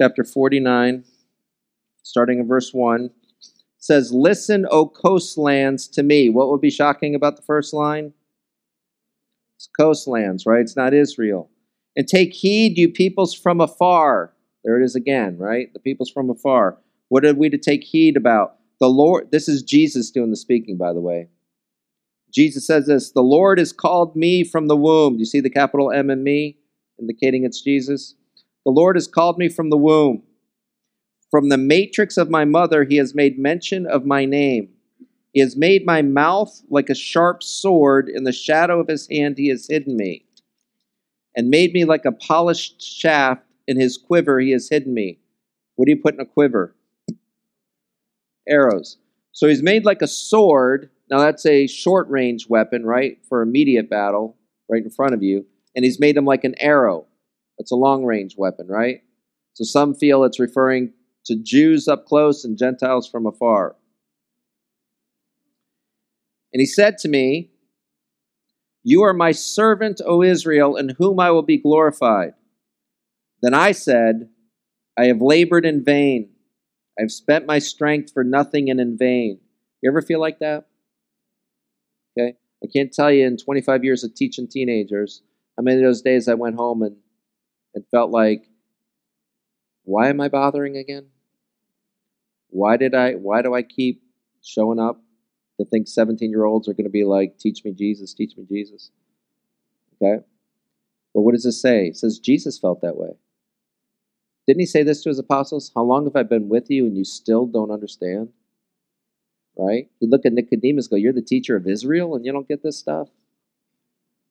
[0.00, 1.04] Chapter 49,
[2.02, 3.10] starting in verse 1,
[3.78, 6.30] says, Listen, O coastlands, to me.
[6.30, 8.12] What would be shocking about the first line?
[9.56, 10.60] It's coastlands, right?
[10.60, 11.50] It's not Israel.
[11.96, 14.32] And take heed, you peoples from afar
[14.64, 15.72] there it is again, right?
[15.72, 16.78] The people's from afar.
[17.08, 18.56] What are we to take heed about?
[18.80, 21.28] The Lord, this is Jesus doing the speaking, by the way.
[22.32, 25.14] Jesus says this The Lord has called me from the womb.
[25.14, 26.58] Do you see the capital M and me,
[27.00, 28.14] indicating it's Jesus?
[28.68, 30.24] The Lord has called me from the womb.
[31.30, 34.68] From the matrix of my mother, he has made mention of my name.
[35.32, 38.10] He has made my mouth like a sharp sword.
[38.10, 40.26] In the shadow of his hand, he has hidden me,
[41.34, 45.18] and made me like a polished shaft in his quiver he has hidden me.
[45.76, 46.76] What do you put in a quiver?
[48.46, 48.98] Arrows.
[49.32, 50.90] So he's made like a sword.
[51.10, 53.16] Now that's a short range weapon, right?
[53.30, 54.36] For immediate battle,
[54.68, 55.46] right in front of you.
[55.74, 57.06] And he's made him like an arrow.
[57.58, 59.02] That's a long range weapon, right?
[59.54, 60.92] So some feel it's referring
[61.26, 63.76] to Jews up close and Gentiles from afar.
[66.52, 67.50] And he said to me,
[68.82, 72.34] You are my servant, O Israel, in whom I will be glorified.
[73.42, 74.30] Then I said,
[74.98, 76.30] I have labored in vain.
[76.98, 79.40] I have spent my strength for nothing and in vain.
[79.82, 80.66] You ever feel like that?
[82.18, 82.36] Okay.
[82.64, 85.22] I can't tell you in 25 years of teaching teenagers
[85.56, 86.96] how many of those days I went home and,
[87.74, 88.48] and felt like,
[89.84, 91.06] why am I bothering again?
[92.50, 94.02] Why did I why do I keep
[94.42, 95.00] showing up
[95.58, 98.44] to think 17 year olds are going to be like, teach me Jesus, teach me
[98.48, 98.90] Jesus?
[99.96, 100.22] Okay?
[101.14, 101.86] But what does this say?
[101.86, 103.10] It says Jesus felt that way.
[104.46, 105.72] Didn't he say this to his apostles?
[105.74, 108.30] How long have I been with you and you still don't understand?
[109.56, 109.90] Right?
[110.00, 112.78] You look at Nicodemus, go, You're the teacher of Israel and you don't get this
[112.78, 113.08] stuff?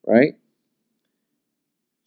[0.06, 0.34] Right?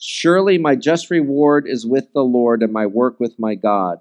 [0.04, 4.00] Surely my just reward is with the Lord and my work with my God.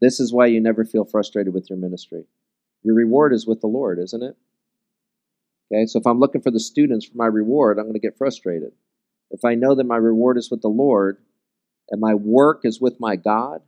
[0.00, 2.24] This is why you never feel frustrated with your ministry.
[2.82, 4.34] Your reward is with the Lord, isn't it?
[5.70, 8.16] Okay, so if I'm looking for the students for my reward, I'm going to get
[8.16, 8.72] frustrated.
[9.30, 11.18] If I know that my reward is with the Lord
[11.90, 13.60] and my work is with my God,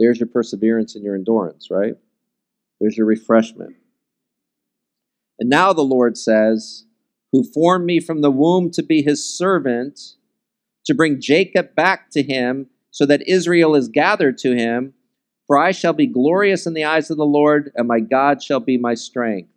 [0.00, 1.94] there's your perseverance and your endurance, right?
[2.80, 3.76] There's your refreshment.
[5.38, 6.86] And now the Lord says,
[7.34, 9.98] Who formed me from the womb to be his servant,
[10.84, 14.94] to bring Jacob back to him, so that Israel is gathered to him.
[15.48, 18.60] For I shall be glorious in the eyes of the Lord, and my God shall
[18.60, 19.50] be my strength.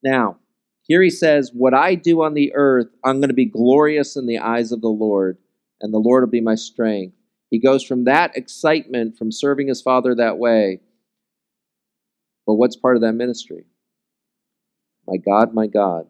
[0.00, 0.36] Now,
[0.82, 4.26] here he says, What I do on the earth, I'm going to be glorious in
[4.26, 5.38] the eyes of the Lord,
[5.80, 7.16] and the Lord will be my strength.
[7.50, 10.82] He goes from that excitement from serving his father that way.
[12.46, 13.64] But what's part of that ministry?
[15.08, 16.06] My God, my God,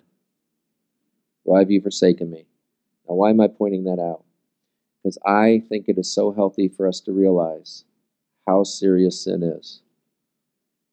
[1.49, 2.45] why have you forsaken me?
[3.09, 4.23] Now, why am I pointing that out?
[5.03, 7.85] Because I think it is so healthy for us to realize
[8.47, 9.81] how serious sin is.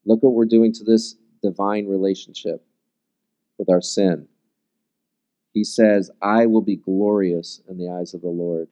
[0.05, 2.65] Look what we're doing to this divine relationship
[3.57, 4.29] with our sin.
[5.53, 8.69] He says, I will be glorious in the eyes of the Lord.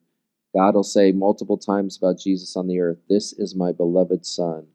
[0.55, 4.67] God will say multiple times about Jesus on the earth, This is my beloved Son.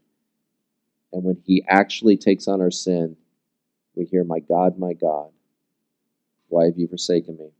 [1.15, 3.17] And when he actually takes on our sin,
[3.95, 5.31] we hear, My God, my God,
[6.49, 7.51] why have you forsaken me?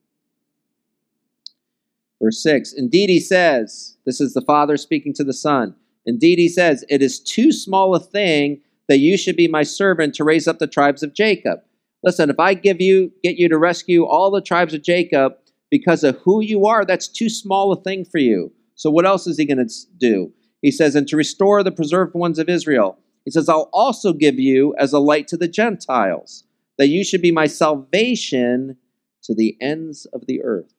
[2.20, 5.74] Verse 6 Indeed, he says, this is the Father speaking to the Son.
[6.06, 10.15] Indeed, he says, it is too small a thing that you should be my servant
[10.15, 11.60] to raise up the tribes of Jacob.
[12.02, 15.35] Listen, if I give you, get you to rescue all the tribes of Jacob
[15.70, 18.52] because of who you are, that's too small a thing for you.
[18.74, 20.32] So what else is he going to do?
[20.62, 22.98] He says, and to restore the preserved ones of Israel.
[23.24, 26.44] He says, I'll also give you as a light to the Gentiles,
[26.78, 28.76] that you should be my salvation
[29.24, 30.72] to the ends of the earth.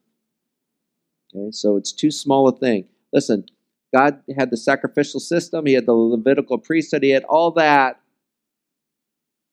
[1.35, 2.85] Okay, so it's too small a thing.
[3.13, 3.45] Listen,
[3.93, 7.99] God had the sacrificial system, He had the Levitical priesthood, He had all that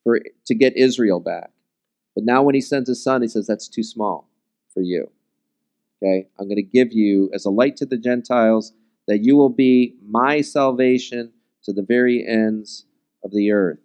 [0.05, 1.51] for to get Israel back.
[2.14, 4.28] But now when He sends His Son, He says that's too small
[4.73, 5.10] for you.
[6.02, 8.73] Okay, I'm going to give you as a light to the Gentiles
[9.09, 11.32] that you will be my salvation
[11.64, 12.85] to the very ends
[13.24, 13.78] of the earth.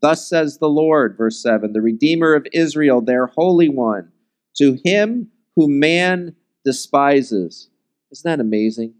[0.00, 4.12] Thus says the Lord, verse 7 the Redeemer of Israel, their Holy One,
[4.56, 7.68] to him whom man despises.
[8.10, 8.94] Isn't that amazing?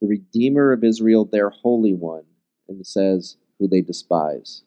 [0.00, 2.24] The Redeemer of Israel, their Holy One,
[2.68, 4.62] and it says, who they despise.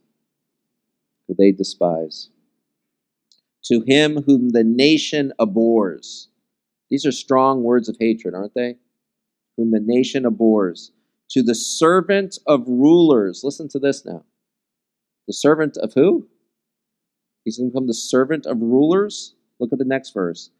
[1.27, 2.29] Who they despise.
[3.65, 6.29] To him whom the nation abhors.
[6.89, 8.75] These are strong words of hatred, aren't they?
[9.57, 10.91] Whom the nation abhors.
[11.31, 13.41] To the servant of rulers.
[13.43, 14.23] Listen to this now.
[15.27, 16.27] The servant of who?
[17.43, 19.35] He's going to become the servant of rulers.
[19.59, 20.51] Look at the next verse.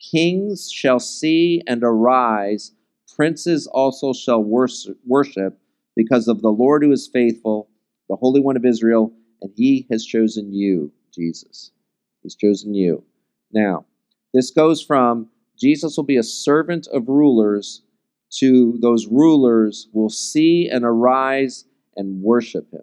[0.00, 2.72] Kings shall see and arise,
[3.14, 5.58] princes also shall worship,
[5.94, 7.68] because of the Lord who is faithful,
[8.08, 11.70] the Holy One of Israel, and he has chosen you, Jesus.
[12.22, 13.04] He's chosen you.
[13.52, 13.86] Now,
[14.34, 15.28] this goes from
[15.58, 17.82] Jesus will be a servant of rulers
[18.38, 21.66] to those rulers will see and arise
[21.96, 22.82] and worship him.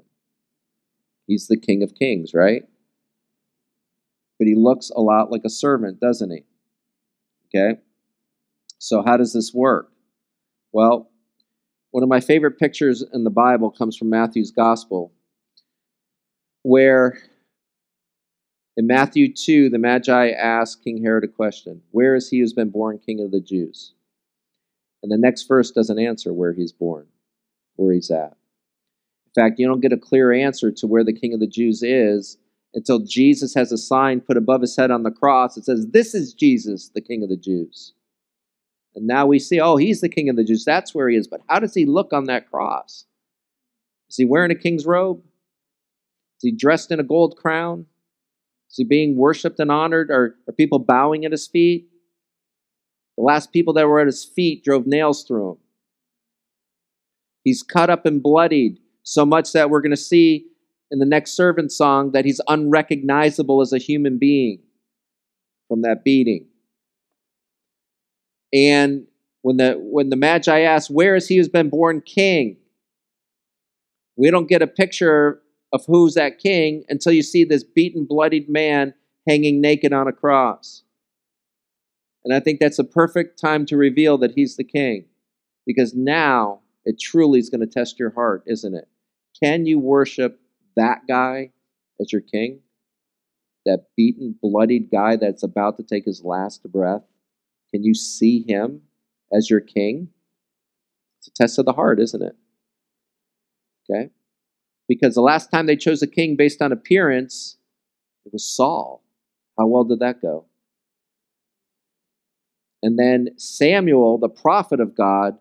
[1.30, 2.64] He's the King of Kings, right?
[4.40, 6.44] But he looks a lot like a servant, doesn't he?
[7.46, 7.80] Okay?
[8.80, 9.92] So, how does this work?
[10.72, 11.12] Well,
[11.92, 15.14] one of my favorite pictures in the Bible comes from Matthew's Gospel,
[16.64, 17.20] where
[18.76, 22.72] in Matthew 2, the Magi ask King Herod a question Where is he who's been
[22.72, 23.94] born king of the Jews?
[25.04, 27.06] And the next verse doesn't answer where he's born,
[27.76, 28.36] where he's at.
[29.36, 31.84] In fact, you don't get a clear answer to where the king of the Jews
[31.84, 32.38] is
[32.74, 36.14] until Jesus has a sign put above his head on the cross that says, This
[36.14, 37.94] is Jesus, the King of the Jews.
[38.96, 40.66] And now we see, oh, he's the King of the Jews.
[40.66, 41.28] That's where he is.
[41.28, 43.06] But how does he look on that cross?
[44.10, 45.20] Is he wearing a king's robe?
[46.38, 47.86] Is he dressed in a gold crown?
[48.70, 50.10] Is he being worshiped and honored?
[50.10, 51.88] Are, are people bowing at his feet?
[53.18, 55.58] The last people that were at his feet drove nails through him.
[57.44, 60.46] He's cut up and bloodied so much that we're going to see
[60.92, 64.60] in the next servant song that he's unrecognizable as a human being
[65.68, 66.46] from that beating.
[68.52, 69.06] And
[69.42, 72.58] when the when the Magi ask, Where is he who's been born king?
[74.18, 78.50] We don't get a picture of who's that king until you see this beaten, bloodied
[78.50, 78.94] man
[79.28, 80.84] hanging naked on a cross.
[82.26, 85.06] And I think that's a perfect time to reveal that he's the king.
[85.66, 88.88] Because now it truly is going to test your heart, isn't it?
[89.44, 90.40] Can you worship
[90.76, 91.52] that guy
[92.02, 92.62] as your king?
[93.68, 97.04] That beaten, bloodied guy that's about to take his last breath?
[97.72, 98.82] Can you see him
[99.32, 100.10] as your king?
[101.20, 102.36] It's a test of the heart, isn't it?
[103.88, 104.10] Okay?
[104.88, 107.58] Because the last time they chose a king based on appearance,
[108.26, 109.04] it was Saul.
[109.60, 110.46] How well did that go?
[112.82, 115.38] And then Samuel, the prophet of God,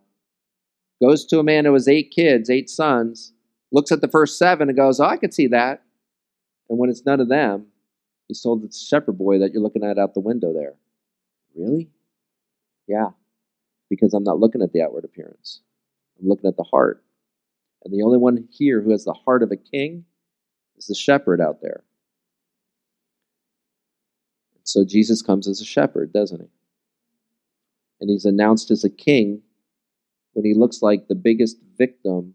[1.02, 3.32] goes to a man who has eight kids, eight sons,
[3.70, 5.82] looks at the first seven and goes, Oh, I could see that.
[6.68, 7.66] And when it's none of them,
[8.26, 10.74] he's told the shepherd boy that you're looking at out the window there.
[11.54, 11.88] Really?
[12.86, 13.10] Yeah,
[13.90, 15.60] because I'm not looking at the outward appearance.
[16.20, 17.04] I'm looking at the heart.
[17.84, 20.04] And the only one here who has the heart of a king
[20.76, 21.84] is the shepherd out there.
[24.64, 26.48] So Jesus comes as a shepherd, doesn't he?
[28.00, 29.42] And he's announced as a king
[30.38, 32.32] when he looks like the biggest victim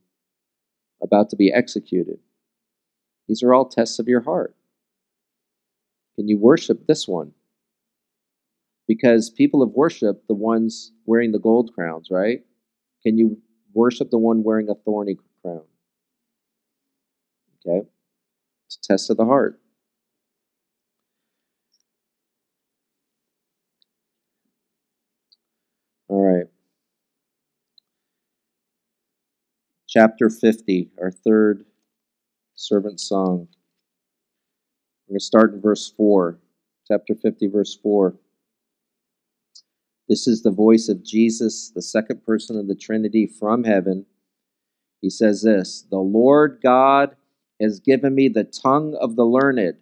[1.02, 2.20] about to be executed.
[3.30, 4.54] These are all tests of your heart.
[6.18, 7.32] Can you worship this one?
[8.90, 12.44] Because people have worshiped the ones wearing the gold crowns, right?
[13.04, 13.42] Can you
[13.74, 15.64] worship the one wearing a thorny crown?
[17.66, 17.88] Okay?
[18.68, 19.62] It's a test of the heart.
[26.08, 26.48] All right.
[29.94, 31.66] Chapter 50, our third
[32.56, 33.48] servant song.
[35.08, 36.40] We're going to start in verse 4.
[36.88, 38.16] Chapter 50, verse 4.
[40.10, 44.08] This is the voice of Jesus, the second person of the Trinity from heaven.
[45.02, 47.16] He says this The Lord God
[47.62, 49.78] has given me the tongue of the learned,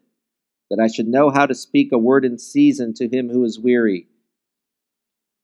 [0.69, 3.59] that I should know how to speak a word in season to him who is
[3.59, 4.07] weary.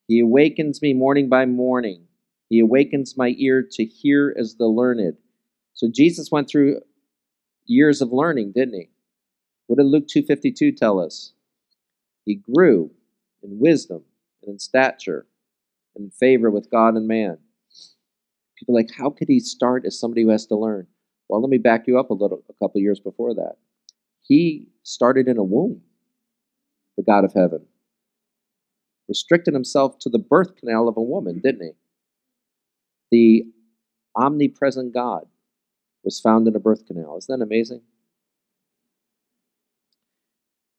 [0.10, 2.08] He awakens me morning by morning.
[2.50, 5.18] He awakens my ear to hear as the learned.
[5.74, 6.82] So Jesus went through
[7.66, 8.90] years of learning, didn't he?
[9.68, 11.34] What did Luke 2:52 tell us?
[12.26, 12.92] He grew
[13.44, 14.04] in wisdom
[14.42, 15.28] and in stature
[15.96, 17.38] and in favor with God and man.
[18.58, 20.88] People like, how could he start as somebody who has to learn?
[21.30, 23.58] Well, let me back you up a little a couple years before that.
[24.22, 25.82] He started in a womb,
[26.96, 27.66] the God of heaven.
[29.08, 31.72] Restricted himself to the birth canal of a woman, didn't he?
[33.12, 33.44] The
[34.16, 35.26] omnipresent God
[36.04, 37.18] was found in a birth canal.
[37.18, 37.82] Isn't that amazing?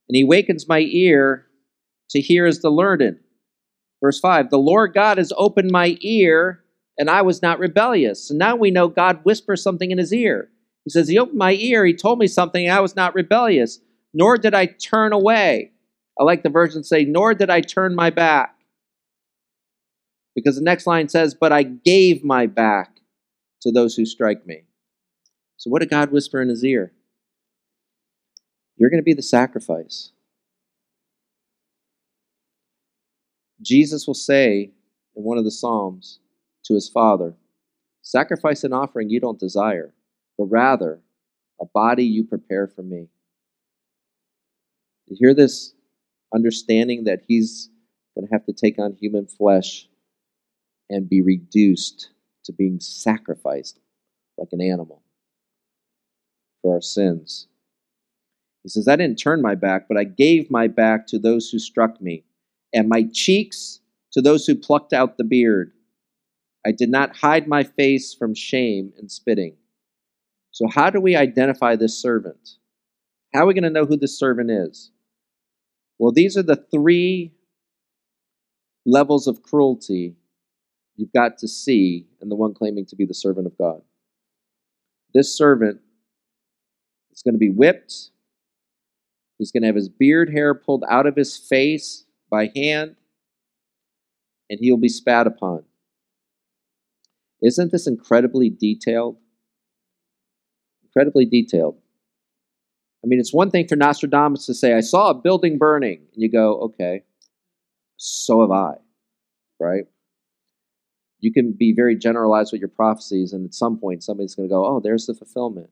[0.09, 1.47] And he wakens my ear
[2.11, 3.19] to hear as the learned.
[4.03, 6.65] Verse 5 The Lord God has opened my ear,
[6.97, 8.31] and I was not rebellious.
[8.31, 10.49] And now we know God whispers something in his ear.
[10.85, 13.81] He says, He opened my ear, He told me something, and I was not rebellious,
[14.15, 15.73] nor did I turn away.
[16.19, 18.55] I like the version say, Nor did I turn my back.
[20.39, 23.01] Because the next line says, But I gave my back
[23.63, 24.63] to those who strike me.
[25.57, 26.93] So, what did God whisper in his ear?
[28.77, 30.13] You're going to be the sacrifice.
[33.61, 34.71] Jesus will say
[35.17, 36.21] in one of the Psalms
[36.67, 37.35] to his Father,
[38.03, 39.93] Sacrifice and offering you don't desire,
[40.39, 41.01] but rather
[41.61, 43.09] a body you prepare for me.
[45.09, 45.75] You hear this
[46.33, 47.71] understanding that he's
[48.15, 49.89] going to have to take on human flesh
[50.91, 52.11] and be reduced
[52.45, 53.79] to being sacrificed
[54.37, 55.03] like an animal
[56.63, 57.47] for our sins.
[58.63, 61.59] He says, I didn't turn my back, but I gave my back to those who
[61.59, 62.25] struck me
[62.73, 63.81] and my cheeks
[64.13, 65.73] to those who plucked out the beard.
[66.67, 69.57] I did not hide my face from shame and spitting.
[70.51, 72.57] So, how do we identify this servant?
[73.33, 74.91] How are we going to know who this servant is?
[75.99, 77.33] Well, these are the three
[78.85, 80.17] levels of cruelty
[80.99, 83.81] you've got to see in the one claiming to be the servant of God.
[85.15, 85.81] This servant
[87.13, 88.11] is going to be whipped.
[89.39, 92.97] He's going to have his beard hair pulled out of his face by hand,
[94.51, 95.65] and he will be spat upon.
[97.41, 99.17] Isn't this incredibly detailed?
[100.85, 101.79] Incredibly detailed.
[103.05, 106.01] I mean, it's one thing for Nostradamus to say, I saw a building burning.
[106.13, 107.05] And you go, okay,
[107.97, 108.75] so have I,
[109.61, 109.85] right?
[111.21, 114.53] You can be very generalized with your prophecies, and at some point, somebody's going to
[114.53, 115.71] go, oh, there's the fulfillment.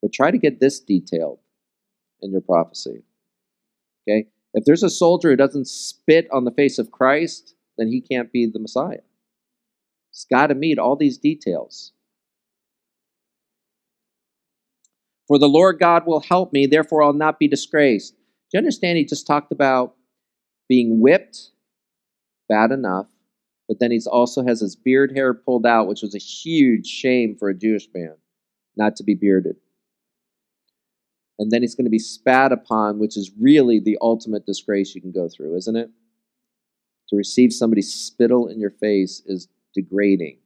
[0.00, 1.38] But try to get this detailed
[2.20, 3.04] in your prophecy.
[4.08, 4.26] Okay?
[4.54, 8.32] If there's a soldier who doesn't spit on the face of Christ, then he can't
[8.32, 9.02] be the Messiah.
[10.10, 11.92] It's got to meet all these details.
[15.28, 18.14] For the Lord God will help me, therefore I'll not be disgraced.
[18.14, 18.18] Do
[18.54, 18.98] you understand?
[18.98, 19.94] He just talked about
[20.68, 21.50] being whipped,
[22.48, 23.06] bad enough,
[23.68, 27.36] but then he also has his beard hair pulled out, which was a huge shame
[27.38, 28.16] for a Jewish man
[28.76, 29.56] not to be bearded
[31.42, 35.00] and then he's going to be spat upon, which is really the ultimate disgrace you
[35.00, 35.90] can go through, isn't it?
[37.08, 40.38] To receive somebody's spittle in your face is degrading.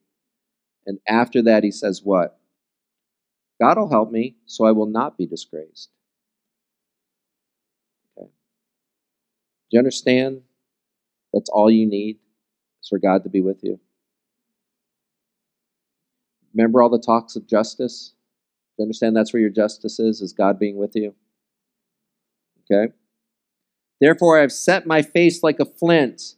[0.86, 2.38] And after that, he says, What?
[3.60, 5.90] God will help me, so I will not be disgraced.
[8.16, 8.28] Okay.
[8.28, 8.30] Do
[9.72, 10.42] you understand?
[11.34, 12.18] That's all you need
[12.86, 13.80] is for God to be with you.
[16.54, 18.12] Remember all the talks of justice?
[18.78, 21.14] you understand that's where your justice is, is God being with you?
[22.70, 22.92] Okay?
[24.00, 26.34] Therefore, I have set my face like a flint.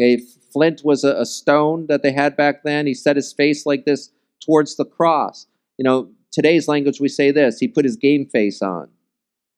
[0.00, 0.22] Okay,
[0.52, 2.86] flint was a, a stone that they had back then.
[2.86, 4.10] He set his face like this
[4.44, 5.46] towards the cross.
[5.78, 8.88] You know, today's language, we say this he put his game face on.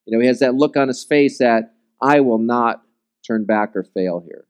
[0.06, 2.82] You know, he has that look on his face that I will not
[3.26, 4.44] turn back or fail here.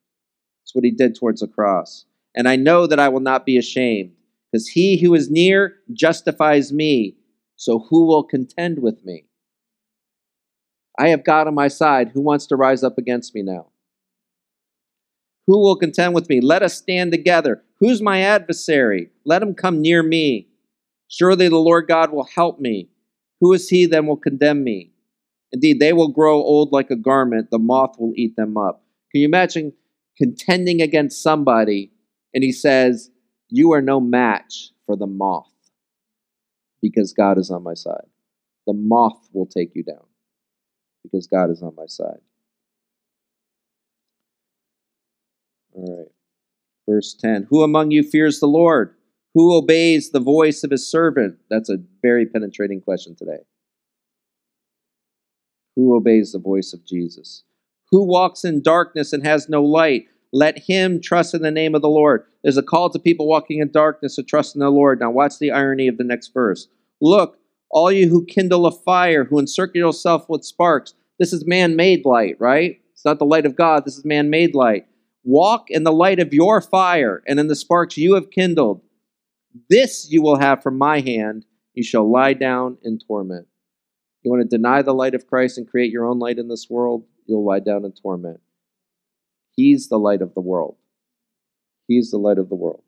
[0.65, 2.07] That's what he did towards the cross.
[2.35, 4.13] And I know that I will not be ashamed,
[4.51, 7.17] because he who is near justifies me.
[7.57, 9.27] So who will contend with me?
[10.99, 12.11] I have God on my side.
[12.15, 13.67] Who wants to rise up against me now?
[15.47, 16.41] Who will contend with me?
[16.41, 17.63] Let us stand together.
[17.79, 19.11] Who's my adversary?
[19.25, 20.49] Let him come near me.
[21.09, 22.89] Surely the Lord God will help me.
[23.41, 24.93] Who is he then will condemn me?
[25.53, 27.51] Indeed, they will grow old like a garment.
[27.51, 28.83] The moth will eat them up.
[29.13, 29.73] Can you imagine
[30.17, 31.91] contending against somebody
[32.33, 33.11] and he says,
[33.49, 35.55] You are no match for the moth?
[36.85, 38.05] because God is on my side.
[38.67, 40.05] The moth will take you down
[41.03, 42.21] because God is on my side.
[45.73, 46.13] All right.
[46.87, 48.95] Verse 10 Who among you fears the Lord?
[49.33, 51.39] Who obeys the voice of his servant?
[51.49, 53.41] That's a very penetrating question today.
[55.75, 57.45] Who obeys the voice of Jesus?
[57.95, 60.07] Who walks in darkness and has no light?
[60.33, 62.25] Let him trust in the name of the Lord.
[62.43, 64.99] There's a call to people walking in darkness to trust in the Lord.
[64.99, 66.67] Now, watch the irony of the next verse.
[67.01, 67.39] Look,
[67.71, 70.95] all you who kindle a fire, who encircle yourself with sparks.
[71.21, 72.81] This is man made light, right?
[72.95, 73.85] It's not the light of God.
[73.85, 74.89] This is man made light.
[75.23, 78.83] Walk in the light of your fire and in the sparks you have kindled.
[79.71, 81.47] This you will have from my hand.
[81.75, 83.47] You shall lie down in torment.
[84.25, 86.67] You want to deny the light of Christ and create your own light in this
[86.69, 87.05] world?
[87.27, 88.41] You'll lie down in torment.
[89.57, 90.77] He's the light of the world.
[91.87, 92.83] He's the light of the world.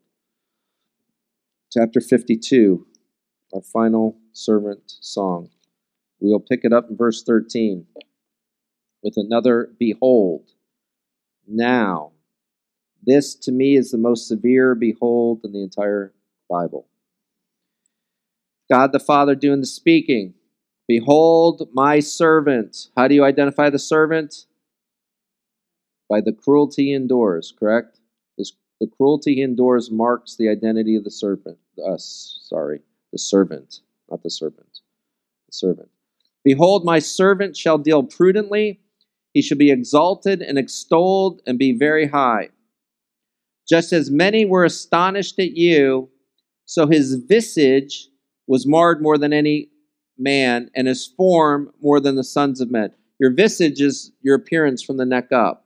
[1.71, 2.85] Chapter 52,
[3.53, 5.49] our final servant song.
[6.19, 7.85] We'll pick it up in verse 13
[9.03, 10.51] with another Behold.
[11.47, 12.11] Now,
[13.05, 16.13] this to me is the most severe behold in the entire
[16.49, 16.87] Bible.
[18.69, 20.33] God the Father doing the speaking.
[20.87, 22.87] Behold my servant.
[22.95, 24.45] How do you identify the servant?
[26.09, 27.99] By the cruelty he endures, correct?
[28.79, 31.57] the cruelty he endures marks the identity of the serpent.
[31.85, 32.81] Us, sorry,
[33.11, 34.81] the servant, not the serpent.
[35.47, 35.89] The servant.
[36.43, 38.79] Behold, my servant shall deal prudently.
[39.33, 42.49] He shall be exalted and extolled and be very high.
[43.67, 46.09] Just as many were astonished at you,
[46.65, 48.09] so his visage
[48.47, 49.69] was marred more than any
[50.17, 52.91] man, and his form more than the sons of men.
[53.19, 55.65] Your visage is your appearance from the neck up.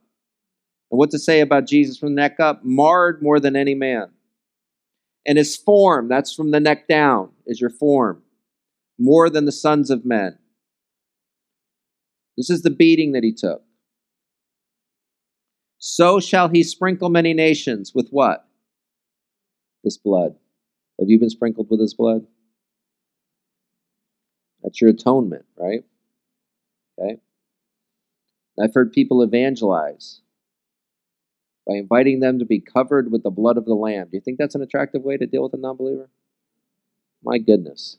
[0.90, 2.64] And what to say about Jesus from the neck up?
[2.64, 4.08] Marred more than any man.
[5.26, 8.22] And his form, that's from the neck down, is your form,
[8.98, 10.38] more than the sons of men.
[12.36, 13.62] This is the beating that he took.
[15.78, 18.46] So shall he sprinkle many nations with what?
[19.84, 20.36] This blood.
[20.98, 22.26] Have you been sprinkled with his blood?
[24.62, 25.84] That's your atonement, right?
[26.98, 27.18] Okay.
[28.60, 30.20] I've heard people evangelize
[31.66, 34.08] by inviting them to be covered with the blood of the Lamb.
[34.10, 36.10] Do you think that's an attractive way to deal with a non believer?
[37.24, 37.98] My goodness.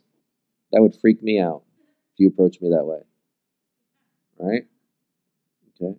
[0.72, 1.64] That would freak me out
[2.14, 3.00] if you approach me that way.
[4.38, 4.64] Right?
[5.82, 5.98] Okay.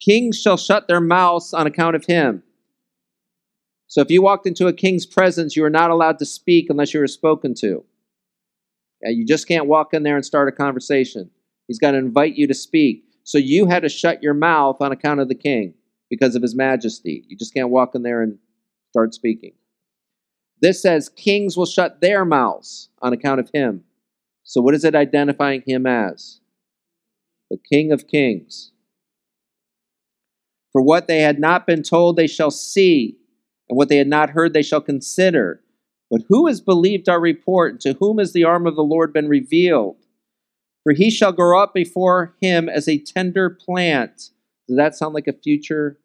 [0.00, 2.42] Kings shall shut their mouths on account of him.
[3.86, 6.94] So if you walked into a king's presence, you were not allowed to speak unless
[6.94, 7.84] you were spoken to.
[9.02, 11.30] Yeah, you just can't walk in there and start a conversation.
[11.66, 13.04] He's got to invite you to speak.
[13.24, 15.74] So you had to shut your mouth on account of the king
[16.08, 17.24] because of his majesty.
[17.28, 18.38] You just can't walk in there and
[18.90, 19.52] start speaking.
[20.60, 23.84] This says kings will shut their mouths on account of him.
[24.42, 26.40] So what is it identifying him as?
[27.50, 28.72] The King of Kings.
[30.72, 33.16] For what they had not been told, they shall see
[33.68, 35.62] and what they had not heard they shall consider.
[36.10, 39.28] But who has believed our report, to whom has the arm of the Lord been
[39.28, 39.96] revealed?
[40.82, 44.30] For he shall grow up before him as a tender plant.
[44.66, 45.98] Does that sound like a future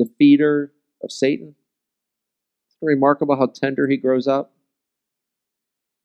[0.00, 0.68] defeater
[1.02, 1.56] of Satan?
[2.66, 4.52] It's remarkable how tender he grows up.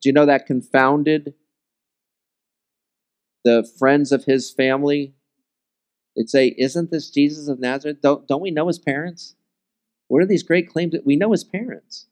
[0.01, 1.33] Do you know that confounded
[3.43, 5.13] the friends of his family?
[6.15, 8.01] They'd say, Isn't this Jesus of Nazareth?
[8.01, 9.35] Don't, don't we know his parents?
[10.07, 12.07] What are these great claims that we know his parents?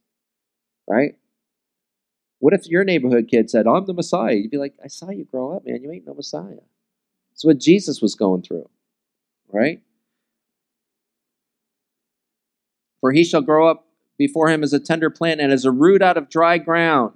[0.87, 1.15] Right?
[2.39, 4.35] What if your neighborhood kid said, I'm the Messiah?
[4.35, 5.81] You'd be like, I saw you grow up, man.
[5.81, 6.59] You ain't no Messiah.
[7.31, 8.69] That's what Jesus was going through.
[9.51, 9.81] Right?
[13.01, 13.87] For he shall grow up
[14.17, 17.13] before him as a tender plant and as a root out of dry ground.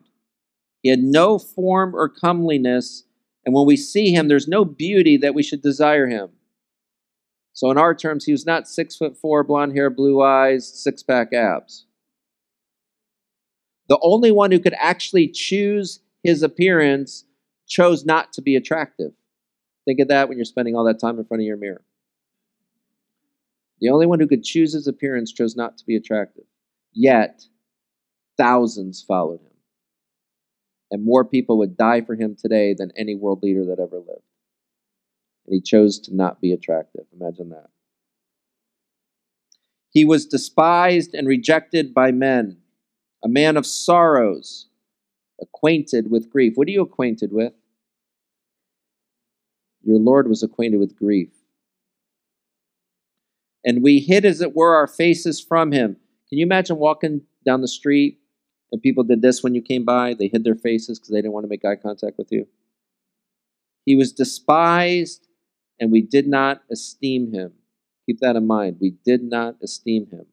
[0.82, 3.04] He had no form or comeliness,
[3.46, 6.30] and when we see him, there's no beauty that we should desire him.
[7.54, 11.04] So, in our terms, he was not six foot four, blonde hair, blue eyes, six
[11.04, 11.86] pack abs.
[13.90, 17.26] The only one who could actually choose his appearance
[17.68, 19.11] chose not to be attractive.
[19.86, 21.84] Think of that when you're spending all that time in front of your mirror.
[23.82, 26.44] The only one who could choose his appearance chose not to be attractive.
[26.94, 27.44] Yet,
[28.38, 29.48] thousands followed him.
[30.91, 34.24] And more people would die for him today than any world leader that ever lived
[35.49, 37.06] and he chose to not be attractive.
[37.20, 37.70] Imagine that.
[39.90, 42.57] He was despised and rejected by men,
[43.24, 44.68] a man of sorrows,
[45.41, 46.54] acquainted with grief.
[46.56, 47.54] What are you acquainted with?
[49.84, 51.30] Your Lord was acquainted with grief.
[53.66, 55.98] And we hid, as it were, our faces from him.
[56.30, 58.20] Can you imagine walking down the street
[58.72, 60.14] and people did this when you came by?
[60.14, 62.48] They hid their faces because they didn't want to make eye contact with you.
[63.86, 65.28] He was despised
[65.80, 67.54] and we did not esteem him.
[68.06, 68.78] Keep that in mind.
[68.80, 70.26] We did not esteem him.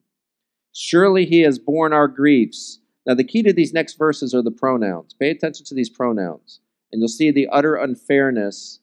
[0.79, 2.79] Surely he has borne our griefs.
[3.07, 5.15] Now, the key to these next verses are the pronouns.
[5.19, 6.59] Pay attention to these pronouns,
[6.91, 8.79] and you'll see the utter unfairness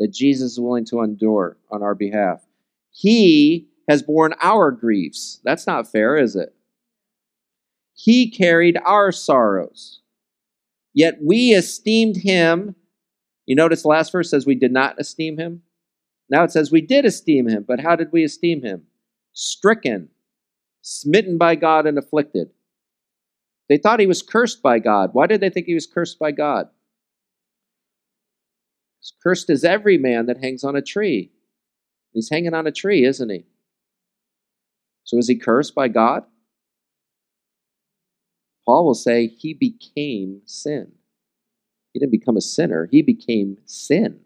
[0.00, 2.46] that Jesus is willing to endure on our behalf.
[2.92, 5.42] He has borne our griefs.
[5.44, 6.54] That's not fair, is it?
[7.92, 10.00] He carried our sorrows.
[10.94, 12.74] Yet we esteemed him.
[13.44, 15.60] You notice the last verse says we did not esteem him.
[16.30, 18.84] Now it says we did esteem him, but how did we esteem him?
[19.34, 20.08] Stricken,
[20.84, 22.50] smitten by God, and afflicted.
[23.70, 25.10] They thought he was cursed by God.
[25.14, 26.68] Why did they think he was cursed by God?
[29.22, 31.32] Cursed is every man that hangs on a tree.
[32.12, 33.46] He's hanging on a tree, isn't he?
[35.04, 36.24] So is he cursed by God?
[38.66, 40.92] Paul will say he became sin.
[41.92, 44.20] He didn't become a sinner, he became sin.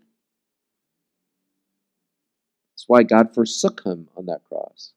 [2.73, 4.93] That's why God forsook him on that cross.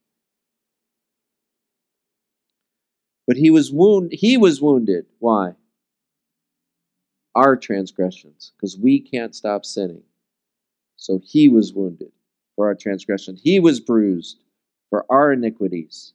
[3.27, 5.06] But he was wound he was wounded.
[5.19, 5.53] Why?
[7.35, 10.03] Our transgressions, because we can't stop sinning.
[10.98, 12.11] So he was wounded
[12.56, 13.38] for our transgression.
[13.41, 14.43] He was bruised
[14.89, 16.14] for our iniquities.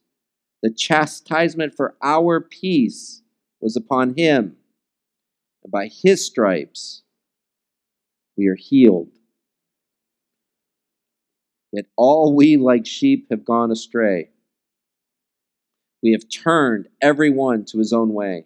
[0.61, 3.21] The chastisement for our peace
[3.59, 4.55] was upon him.
[5.63, 7.03] And by his stripes
[8.37, 9.09] we are healed.
[11.71, 14.29] Yet all we like sheep have gone astray.
[16.03, 18.45] We have turned every one to his own way.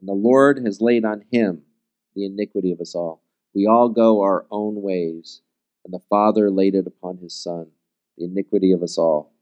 [0.00, 1.62] And the Lord has laid on him
[2.14, 3.22] the iniquity of us all.
[3.54, 5.40] We all go our own ways,
[5.84, 7.68] and the Father laid it upon his Son,
[8.18, 9.32] the iniquity of us all.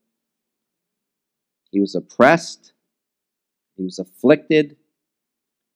[1.71, 2.75] He was oppressed,
[3.77, 4.77] he was afflicted,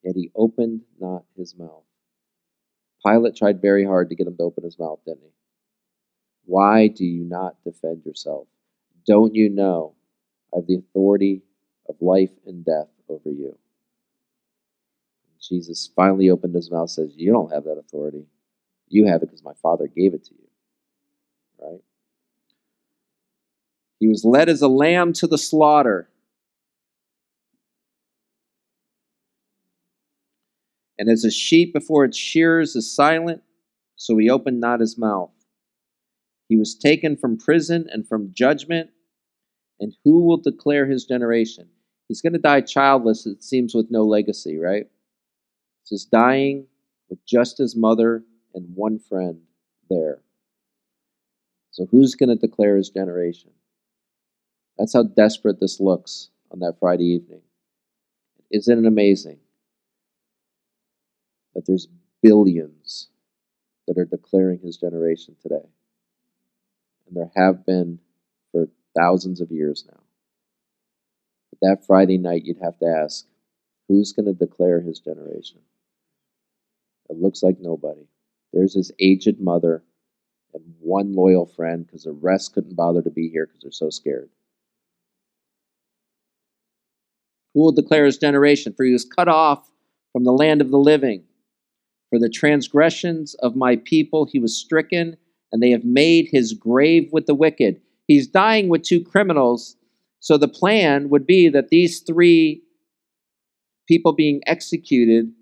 [0.05, 1.85] yet he opened not his mouth.
[3.05, 5.33] Pilate tried very hard to get him to open his mouth, didn't he?
[6.45, 8.47] Why do you not defend yourself?
[9.07, 9.95] Don't you know
[10.53, 11.43] I have the authority
[11.89, 13.57] of life and death over you?
[15.41, 18.27] Jesus finally opened his mouth and says, You don't have that authority.
[18.89, 20.49] You have it because my Father gave it to you.
[21.61, 21.81] Right?
[23.99, 26.09] He was led as a lamb to the slaughter.
[30.99, 33.43] And as a sheep before its shearers is silent,
[33.97, 35.31] so he opened not his mouth.
[36.49, 38.91] He was taken from prison and from judgment,
[39.81, 41.69] and who will declare his generation?
[42.09, 44.87] He's going to die childless, it seems, with no legacy, right?
[45.89, 46.67] Just dying
[47.09, 48.23] with just his mother
[48.55, 49.41] and one friend
[49.91, 50.21] there.
[51.71, 53.51] So who's going to declare his generation?
[54.79, 57.43] That's how desperate this looks on that Friday evening.
[58.51, 59.39] Isn't it amazing
[61.55, 61.89] that there's
[62.23, 63.09] billions
[63.87, 65.69] that are declaring his generation today?
[67.07, 67.99] And there have been
[68.53, 70.01] for thousands of years now.
[71.51, 73.27] But that Friday night, you'd have to ask
[73.89, 75.61] who's going to declare his generation?
[77.09, 78.09] It looks like nobody.
[78.53, 79.83] There's his aged mother
[80.55, 83.91] and one loyal friend because the rest couldn't bother to be here because they're so
[83.91, 84.31] scared.
[87.55, 88.75] Who will declare his generation?
[88.77, 89.71] For he was cut off
[90.13, 91.25] from the land of the living.
[92.11, 95.17] For the transgressions of my people he was stricken,
[95.53, 97.81] and they have made his grave with the wicked.
[98.07, 99.77] He's dying with two criminals.
[100.21, 102.63] So the plan would be that these three
[103.87, 105.33] people being executed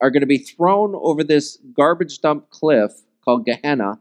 [0.00, 2.92] are going to be thrown over this garbage dump cliff
[3.24, 4.00] called Gehenna,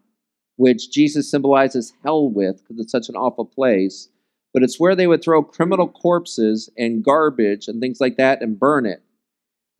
[0.57, 4.09] which Jesus symbolizes hell with because it's such an awful place.
[4.53, 8.59] But it's where they would throw criminal corpses and garbage and things like that and
[8.59, 9.01] burn it.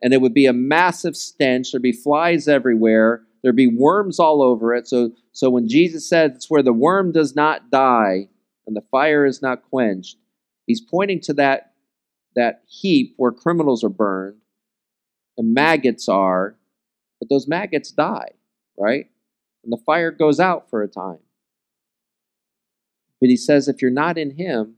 [0.02, 1.72] And it would be a massive stench.
[1.72, 3.22] There'd be flies everywhere.
[3.42, 4.88] There'd be worms all over it.
[4.88, 8.28] So, so when Jesus says it's where the worm does not die
[8.66, 10.16] and the fire is not quenched,
[10.66, 11.72] he's pointing to that,
[12.34, 14.38] that heap where criminals are burned
[15.36, 16.56] and maggots are,
[17.20, 18.30] but those maggots die,
[18.76, 19.06] right?
[19.62, 21.18] And the fire goes out for a time.
[23.20, 24.76] But he says if you're not in him,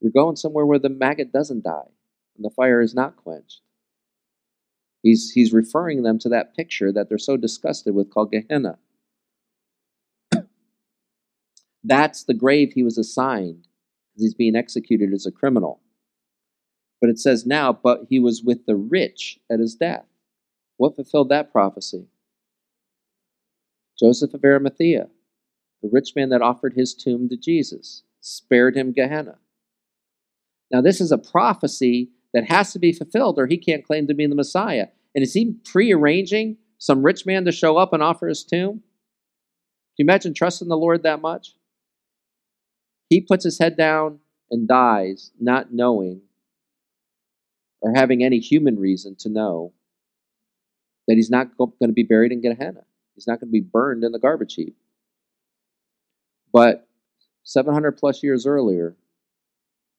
[0.00, 1.90] you're going somewhere where the maggot doesn't die
[2.36, 3.60] and the fire is not quenched.
[5.02, 8.78] He's, he's referring them to that picture that they're so disgusted with called Gehenna.
[11.84, 13.66] That's the grave he was assigned
[14.08, 15.80] because he's being executed as a criminal.
[17.00, 20.06] But it says now, but he was with the rich at his death.
[20.76, 22.06] What fulfilled that prophecy?
[23.98, 25.08] Joseph of Arimathea,
[25.82, 29.38] the rich man that offered his tomb to Jesus, spared him Gehenna.
[30.70, 34.14] Now, this is a prophecy that has to be fulfilled, or he can't claim to
[34.14, 34.88] be the Messiah.
[35.14, 38.82] And is he prearranging some rich man to show up and offer his tomb?
[39.96, 41.54] Can you imagine trusting the Lord that much?
[43.12, 46.22] he puts his head down and dies, not knowing
[47.82, 49.74] or having any human reason to know
[51.06, 52.84] that he's not going to be buried in Gehenna.
[53.14, 54.76] He's not going to be burned in the garbage heap.
[56.54, 56.88] But
[57.42, 58.96] 700 plus years earlier,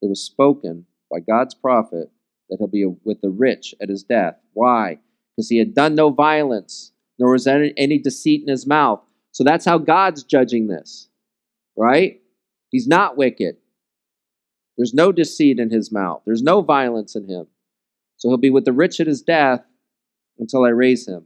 [0.01, 2.09] it was spoken by God's prophet
[2.49, 4.35] that he'll be with the rich at his death.
[4.53, 4.99] Why?
[5.35, 9.01] Because he had done no violence, nor was any, any deceit in his mouth.
[9.31, 11.07] So that's how God's judging this,
[11.75, 12.21] right?
[12.69, 13.57] He's not wicked.
[14.77, 17.47] There's no deceit in his mouth, there's no violence in him.
[18.17, 19.65] So he'll be with the rich at his death
[20.39, 21.25] until I raise him.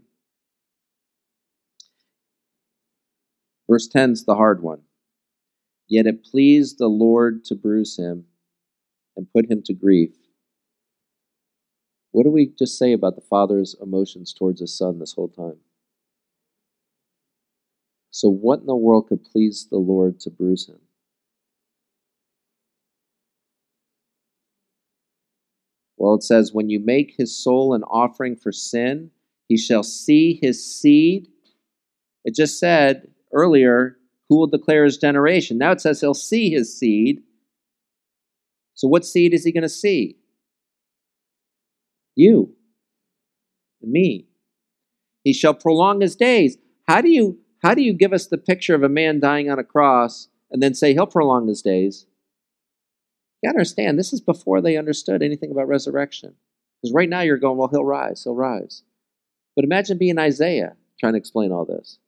[3.70, 4.82] Verse 10 is the hard one.
[5.88, 8.26] Yet it pleased the Lord to bruise him
[9.16, 10.16] and put him to grief.
[12.18, 15.58] What do we just say about the father's emotions towards his son this whole time?
[18.10, 20.80] So, what in the world could please the Lord to bruise him?
[25.98, 29.12] Well, it says, When you make his soul an offering for sin,
[29.48, 31.28] he shall see his seed.
[32.26, 35.60] It just said earlier, Who will declare his generation?
[35.60, 37.22] Now it says he'll see his seed.
[38.74, 40.18] So, what seed is he going to see?
[42.18, 42.56] You
[43.82, 44.26] and me.
[45.24, 46.58] He shall prolong his days.
[46.88, 49.60] How do you how do you give us the picture of a man dying on
[49.60, 52.06] a cross and then say he'll prolong his days?
[53.42, 56.36] You gotta understand, this is before they understood anything about resurrection.
[56.82, 58.84] Because right now you're going, well, he'll rise, he'll rise.
[59.56, 62.00] But imagine being Isaiah trying to explain all this.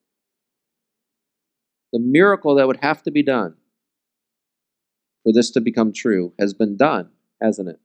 [1.94, 3.56] The miracle that would have to be done
[5.24, 7.10] for this to become true has been done,
[7.42, 7.80] hasn't it?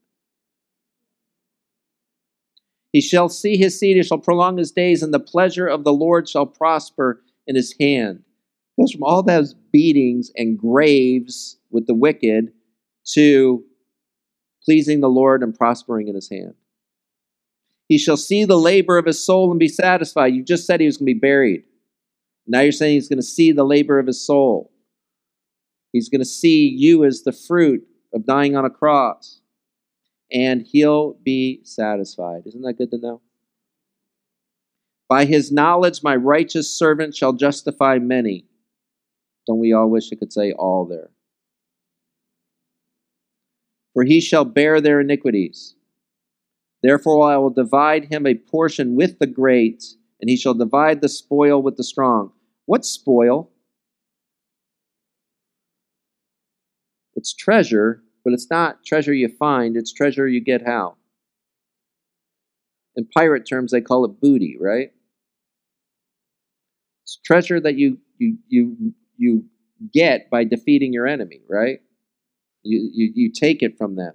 [2.95, 5.91] He shall see his seed, he shall prolong his days, and the pleasure of the
[5.91, 8.23] Lord shall prosper in his hand.
[8.79, 12.53] Goes from all those beatings and graves with the wicked
[13.07, 13.65] to
[14.63, 16.53] pleasing the Lord and prospering in his hand.
[17.89, 20.33] He shall see the labor of his soul and be satisfied.
[20.33, 21.63] You just said he was going to be buried.
[22.47, 24.71] Now you're saying he's going to see the labor of his soul.
[25.91, 29.41] He's going to see you as the fruit of dying on a cross.
[30.35, 32.43] And he'll be satisfied.
[32.45, 33.21] Isn't that good to know?
[35.09, 38.45] By his knowledge, my righteous servant shall justify many.
[39.47, 41.09] Don't we all wish it could say all there?
[43.95, 45.73] for he shall bear their iniquities.
[46.83, 49.85] Therefore I will divide him a portion with the great,
[50.19, 52.33] and he shall divide the spoil with the strong.
[52.65, 53.49] What spoil?
[57.15, 60.97] It's treasure, but it's not treasure you find, it's treasure you get how?
[62.95, 64.89] In pirate terms, they call it booty, right?
[67.03, 69.45] It's treasure that you you you you
[69.93, 71.79] get by defeating your enemy, right?
[72.63, 74.13] You, you, you take it from them.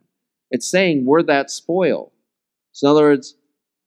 [0.51, 2.13] It's saying we're that spoil.
[2.73, 3.37] So, in other words,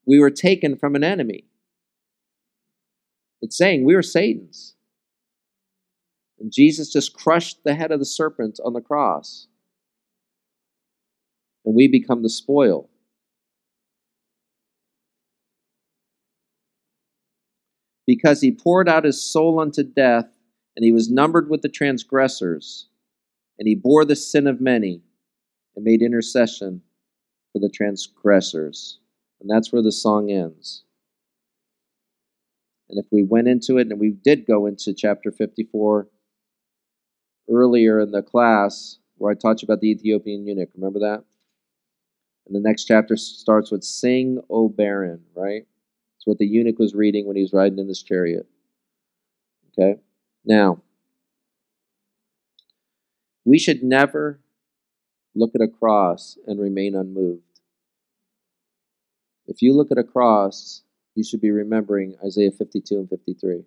[0.08, 1.46] we were taken from an enemy.
[3.42, 4.76] It's saying we were Satan's.
[6.40, 9.48] And Jesus just crushed the head of the serpent on the cross.
[11.66, 12.90] And we become the spoil.
[18.06, 20.28] Because he poured out his soul unto death,
[20.76, 22.88] and he was numbered with the transgressors
[23.60, 25.02] and he bore the sin of many
[25.76, 26.82] and made intercession
[27.52, 29.00] for the transgressors.
[29.40, 30.84] And that's where the song ends.
[32.90, 36.08] And if we went into it, and we did go into chapter 54
[37.50, 41.24] earlier in the class where I taught you about the Ethiopian eunuch, remember that?
[42.46, 45.66] And the next chapter starts with Sing, O Barren, right?
[46.18, 48.48] It's what the eunuch was reading when he was riding in his chariot.
[49.72, 50.00] Okay?
[50.46, 50.82] Now,
[53.46, 54.40] we should never
[55.36, 57.42] look at a cross and remain unmoved.
[59.48, 60.84] If you look at a cross,
[61.16, 63.64] you should be remembering Isaiah 52 and 53.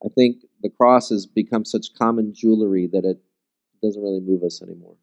[0.15, 3.21] think the cross has become such common jewelry that it
[3.83, 4.95] doesn't really move us anymore.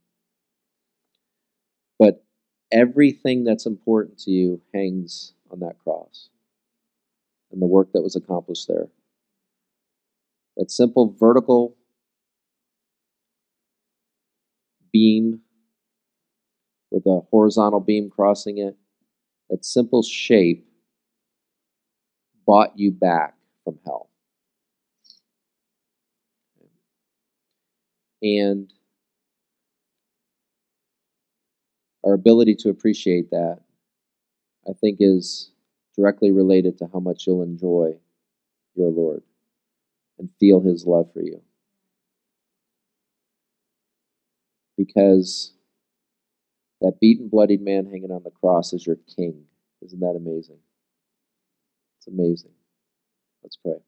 [1.98, 2.24] But
[2.72, 6.28] everything that's important to you hangs on that cross
[7.50, 8.88] and the work that was accomplished there.
[10.58, 11.74] That simple vertical
[14.92, 15.40] beam
[16.90, 18.76] with a horizontal beam crossing it,
[19.50, 20.66] that simple shape
[22.46, 24.08] bought you back from hell.
[28.22, 28.72] And
[32.04, 33.60] our ability to appreciate that,
[34.68, 35.50] I think, is
[35.96, 37.98] directly related to how much you'll enjoy
[38.74, 39.22] your Lord
[40.18, 41.40] and feel his love for you.
[44.76, 45.52] Because
[46.80, 49.44] that beaten, bloodied man hanging on the cross is your king.
[49.82, 50.58] Isn't that amazing?
[51.98, 52.52] It's amazing.
[53.42, 53.78] Let's pray.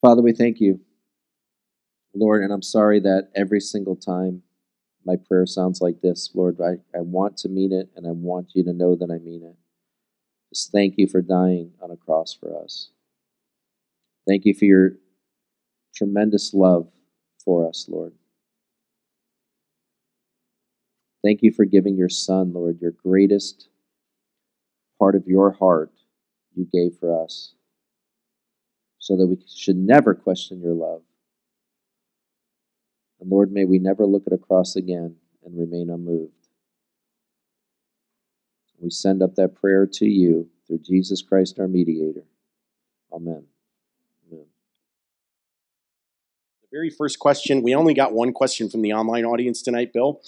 [0.00, 0.80] Father, we thank you,
[2.14, 4.42] Lord, and I'm sorry that every single time
[5.04, 8.52] my prayer sounds like this, Lord, I, I want to mean it and I want
[8.54, 9.56] you to know that I mean it.
[10.50, 12.90] Just thank you for dying on a cross for us.
[14.26, 14.92] Thank you for your
[15.94, 16.88] tremendous love
[17.44, 18.12] for us, Lord.
[21.22, 23.68] Thank you for giving your Son, Lord, your greatest
[24.98, 25.92] part of your heart
[26.54, 27.54] you gave for us,
[28.98, 31.02] so that we should never question your love.
[33.24, 36.34] And Lord, may we never look at a cross again and remain unmoved.
[38.78, 42.24] We send up that prayer to you through Jesus Christ, our mediator.
[43.10, 43.46] Amen.
[44.30, 44.44] Amen.
[46.60, 50.20] The very first question, we only got one question from the online audience tonight, Bill.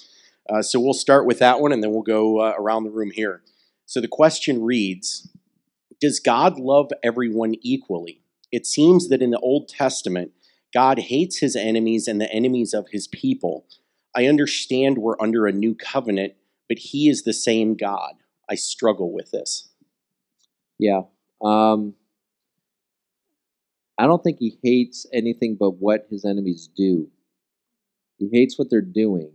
[0.48, 3.10] Uh, so we'll start with that one and then we'll go uh, around the room
[3.10, 3.43] here.
[3.85, 5.28] So the question reads
[6.01, 8.23] Does God love everyone equally?
[8.51, 10.32] It seems that in the Old Testament,
[10.74, 13.66] God hates his enemies and the enemies of his people.
[14.14, 16.34] I understand we're under a new covenant,
[16.68, 18.14] but he is the same God.
[18.51, 19.68] I struggle with this.
[20.78, 21.02] Yeah.
[21.43, 21.94] Um,
[23.98, 27.09] I don't think he hates anything but what his enemies do.
[28.18, 29.32] He hates what they're doing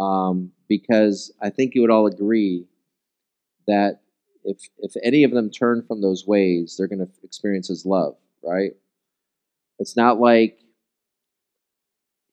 [0.00, 2.66] um, because I think you would all agree
[3.66, 4.00] that
[4.44, 8.16] if if any of them turn from those ways, they're going to experience His love,
[8.42, 8.72] right?
[9.80, 10.60] It's not like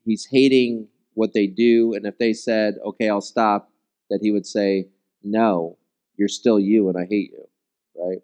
[0.06, 3.72] He's hating what they do, and if they said, "Okay, I'll stop,"
[4.10, 4.90] that He would say,
[5.24, 5.78] "No,
[6.18, 7.48] you're still you, and I hate you,"
[7.96, 8.22] right?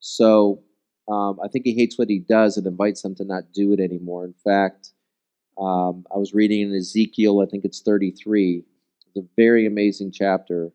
[0.00, 0.62] So
[1.08, 3.80] um, I think He hates what He does and invites them to not do it
[3.80, 4.24] anymore.
[4.24, 4.92] In fact.
[5.58, 8.64] Um, I was reading in Ezekiel, I think it's 33,
[9.06, 10.72] it's a very amazing chapter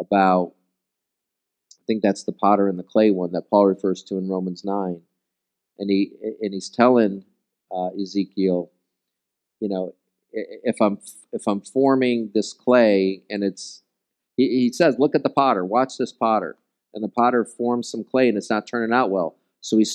[0.00, 0.54] about
[1.80, 4.64] I think that's the potter and the clay one that Paul refers to in Romans
[4.64, 5.00] 9.
[5.78, 7.24] And he and he's telling
[7.74, 8.70] uh, Ezekiel,
[9.60, 9.94] you know,
[10.32, 10.98] if I'm
[11.32, 13.82] if I'm forming this clay and it's
[14.36, 16.56] he, he says, look at the potter, watch this potter.
[16.94, 19.36] And the potter forms some clay and it's not turning out well.
[19.60, 19.86] So he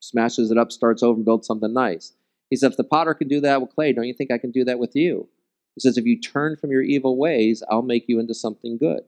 [0.00, 2.14] smashes it up, starts over and builds something nice.
[2.48, 4.50] He says, if the potter can do that with clay, don't you think I can
[4.50, 5.28] do that with you?
[5.76, 9.02] He says, if you turn from your evil ways, I'll make you into something good.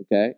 [0.00, 0.34] Okay?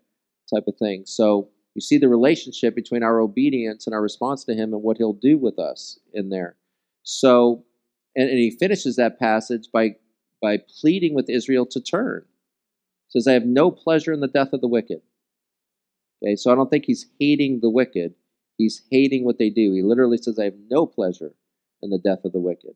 [0.52, 1.04] Type of thing.
[1.04, 4.98] So you see the relationship between our obedience and our response to Him and what
[4.98, 6.56] He'll do with us in there.
[7.02, 7.64] So,
[8.14, 9.96] and, and He finishes that passage by,
[10.40, 12.24] by pleading with Israel to turn.
[13.08, 15.00] He says, I have no pleasure in the death of the wicked.
[16.22, 18.14] Okay, so I don't think He's hating the wicked.
[18.58, 19.72] He's hating what they do.
[19.72, 21.32] He literally says, I have no pleasure
[21.82, 22.74] in the death of the wicked.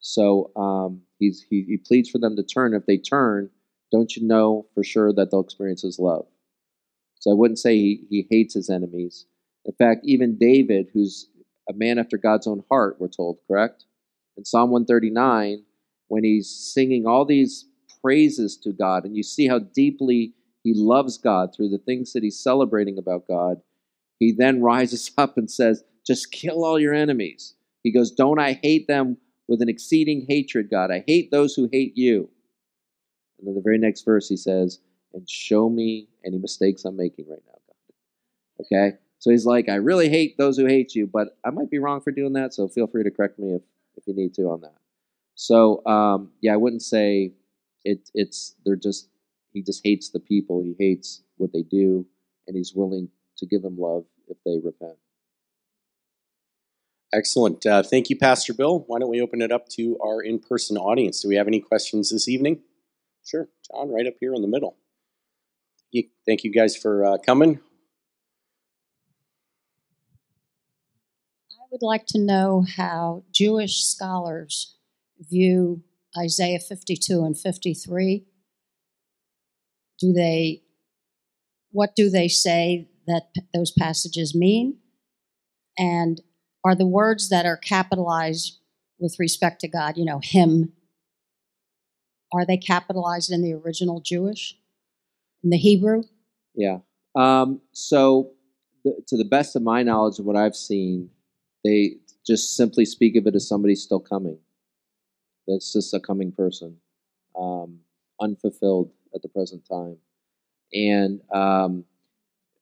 [0.00, 2.74] So um, he's, he, he pleads for them to turn.
[2.74, 3.50] If they turn,
[3.90, 6.26] don't you know for sure that they'll experience his love?
[7.20, 9.26] So I wouldn't say he, he hates his enemies.
[9.64, 11.28] In fact, even David, who's
[11.68, 13.84] a man after God's own heart, we're told, correct?
[14.36, 15.64] In Psalm 139,
[16.08, 17.66] when he's singing all these
[18.00, 20.32] praises to God, and you see how deeply
[20.62, 23.60] he loves God through the things that he's celebrating about God,
[24.18, 27.54] he then rises up and says, Just kill all your enemies.
[27.82, 29.18] He goes, Don't I hate them
[29.48, 30.90] with an exceeding hatred, God.
[30.90, 32.30] I hate those who hate you.
[33.38, 34.80] And then the very next verse he says,
[35.18, 38.64] and show me any mistakes I'm making right now, God.
[38.64, 38.96] Okay?
[39.18, 42.00] So he's like, I really hate those who hate you, but I might be wrong
[42.00, 43.62] for doing that, so feel free to correct me if,
[43.96, 44.76] if you need to on that.
[45.34, 47.32] So um, yeah, I wouldn't say
[47.84, 49.08] it, it's they're just
[49.52, 52.06] he just hates the people, he hates what they do,
[52.46, 53.08] and he's willing
[53.38, 54.98] to give them love if they repent.
[57.12, 57.64] Excellent.
[57.64, 58.84] Uh, thank you, Pastor Bill.
[58.86, 61.22] Why don't we open it up to our in person audience?
[61.22, 62.60] Do we have any questions this evening?
[63.24, 63.48] Sure.
[63.72, 64.76] John, right up here in the middle.
[66.28, 67.58] Thank you guys for uh, coming.
[71.50, 74.76] I would like to know how Jewish scholars
[75.18, 75.82] view
[76.18, 78.26] Isaiah 52 and 53.
[79.98, 80.60] Do they,
[81.70, 84.76] what do they say that those passages mean?
[85.78, 86.20] And
[86.62, 88.58] are the words that are capitalized
[88.98, 90.74] with respect to God, you know, Him,
[92.34, 94.54] are they capitalized in the original Jewish,
[95.42, 96.02] in the Hebrew?
[96.54, 96.78] Yeah.
[97.14, 98.32] Um, so,
[98.84, 101.10] to the best of my knowledge and what I've seen,
[101.64, 101.96] they
[102.26, 104.38] just simply speak of it as somebody still coming.
[105.46, 106.76] That's just a coming person,
[107.38, 107.80] um,
[108.20, 109.96] unfulfilled at the present time.
[110.72, 111.84] And um,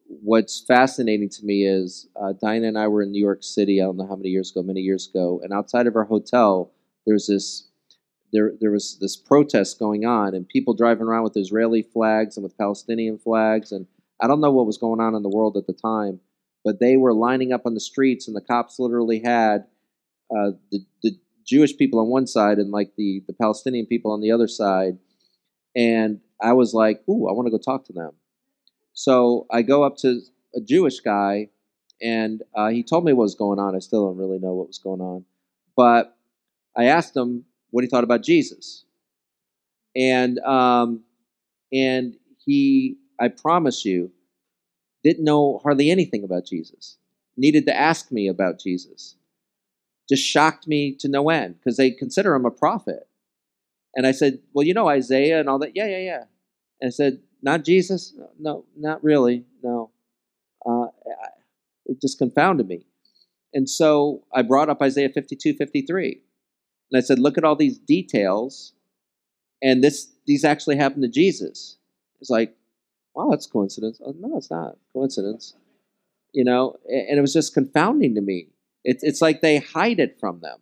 [0.06, 3.80] what's fascinating to me is uh, Dinah and I were in New York City.
[3.80, 6.72] I don't know how many years ago, many years ago, and outside of our hotel,
[7.06, 7.68] there's this
[8.32, 12.44] there there was this protest going on, and people driving around with Israeli flags and
[12.44, 13.86] with Palestinian flags, and
[14.20, 16.20] I don't know what was going on in the world at the time,
[16.64, 19.66] but they were lining up on the streets, and the cops literally had
[20.30, 21.12] uh, the the
[21.46, 24.98] Jewish people on one side and like the the Palestinian people on the other side,
[25.74, 28.12] and I was like, "Ooh, I want to go talk to them."
[28.92, 30.20] So I go up to
[30.54, 31.50] a Jewish guy,
[32.02, 33.76] and uh, he told me what was going on.
[33.76, 35.24] I still don't really know what was going on,
[35.76, 36.16] but
[36.76, 37.44] I asked him
[37.76, 38.86] what he thought about Jesus,
[39.94, 41.04] and um,
[41.70, 44.10] and he, I promise you,
[45.04, 46.96] didn't know hardly anything about Jesus.
[47.36, 49.16] Needed to ask me about Jesus.
[50.08, 53.06] Just shocked me to no end because they consider him a prophet.
[53.94, 55.76] And I said, Well, you know Isaiah and all that.
[55.76, 56.24] Yeah, yeah, yeah.
[56.80, 58.14] And I said, Not Jesus?
[58.40, 59.44] No, not really.
[59.62, 59.90] No.
[60.64, 60.86] Uh,
[61.84, 62.86] it just confounded me.
[63.52, 66.22] And so I brought up Isaiah 52, 53.
[66.90, 68.72] And I said, Look at all these details.
[69.62, 71.78] And this these actually happened to Jesus.
[72.20, 72.56] It's like,
[73.14, 74.00] wow, that's coincidence.
[74.04, 75.54] Oh, no, it's not coincidence.
[76.32, 78.48] You know, and it was just confounding to me.
[78.84, 80.58] It's it's like they hide it from them.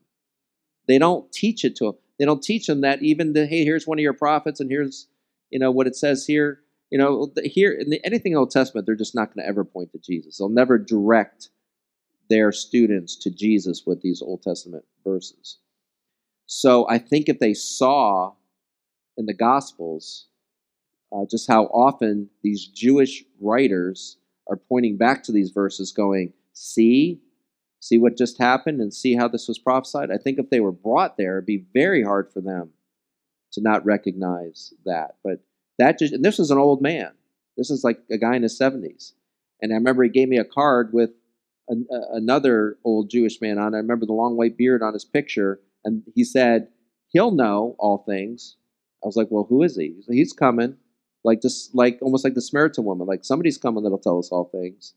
[0.86, 1.94] They don't teach it to them.
[2.18, 5.08] They don't teach them that even the hey, here's one of your prophets, and here's
[5.50, 6.60] you know what it says here.
[6.90, 9.90] You know, here in the, anything Old Testament, they're just not going to ever point
[9.92, 10.38] to Jesus.
[10.38, 11.48] They'll never direct
[12.30, 15.58] their students to Jesus with these Old Testament verses.
[16.46, 18.34] So I think if they saw
[19.16, 20.26] in the Gospels
[21.12, 24.18] uh, just how often these Jewish writers
[24.48, 27.20] are pointing back to these verses, going, See,
[27.80, 30.10] see what just happened, and see how this was prophesied.
[30.10, 32.70] I think if they were brought there, it'd be very hard for them
[33.52, 35.16] to not recognize that.
[35.22, 35.40] But
[35.78, 37.12] that just, and this is an old man.
[37.56, 39.12] This is like a guy in his 70s.
[39.60, 41.10] And I remember he gave me a card with
[41.68, 43.74] an, another old Jewish man on.
[43.74, 46.68] I remember the long white beard on his picture, and he said,
[47.08, 48.56] He'll know all things.
[49.02, 49.94] I was like, Well, who is he?
[50.08, 50.76] He's coming
[51.24, 54.44] like just like almost like the Samaritan woman, like somebody's coming that'll tell us all
[54.44, 54.94] things.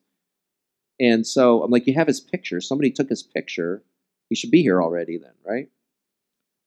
[1.00, 2.60] And so I'm like, you have his picture.
[2.60, 3.84] Somebody took his picture.
[4.30, 5.70] He should be here already, then, right?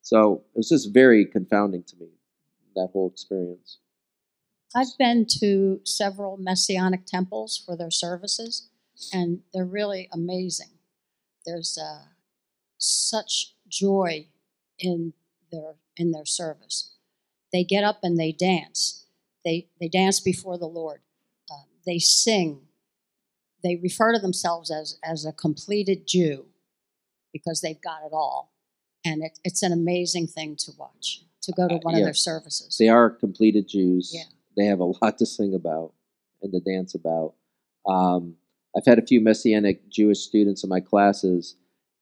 [0.03, 2.09] So it was just very confounding to me
[2.75, 3.79] that whole experience.
[4.75, 8.71] I've been to several messianic temples for their services,
[9.13, 10.79] and they're really amazing.
[11.45, 12.05] There's uh,
[12.79, 14.27] such joy
[14.79, 15.15] in
[15.51, 16.93] their in their service.
[17.53, 19.01] They get up and they dance
[19.45, 21.01] they, they dance before the Lord.
[21.51, 22.63] Uh, they sing.
[23.63, 26.47] They refer to themselves as, as a completed Jew
[27.33, 28.53] because they've got it all.
[29.05, 32.03] And it, it's an amazing thing to watch, to go to one uh, yeah.
[32.03, 32.77] of their services.
[32.79, 34.13] They are completed Jews.
[34.15, 34.25] Yeah.
[34.57, 35.93] They have a lot to sing about
[36.43, 37.35] and to dance about.
[37.87, 38.37] Um,
[38.77, 41.57] I've had a few Messianic Jewish students in my classes,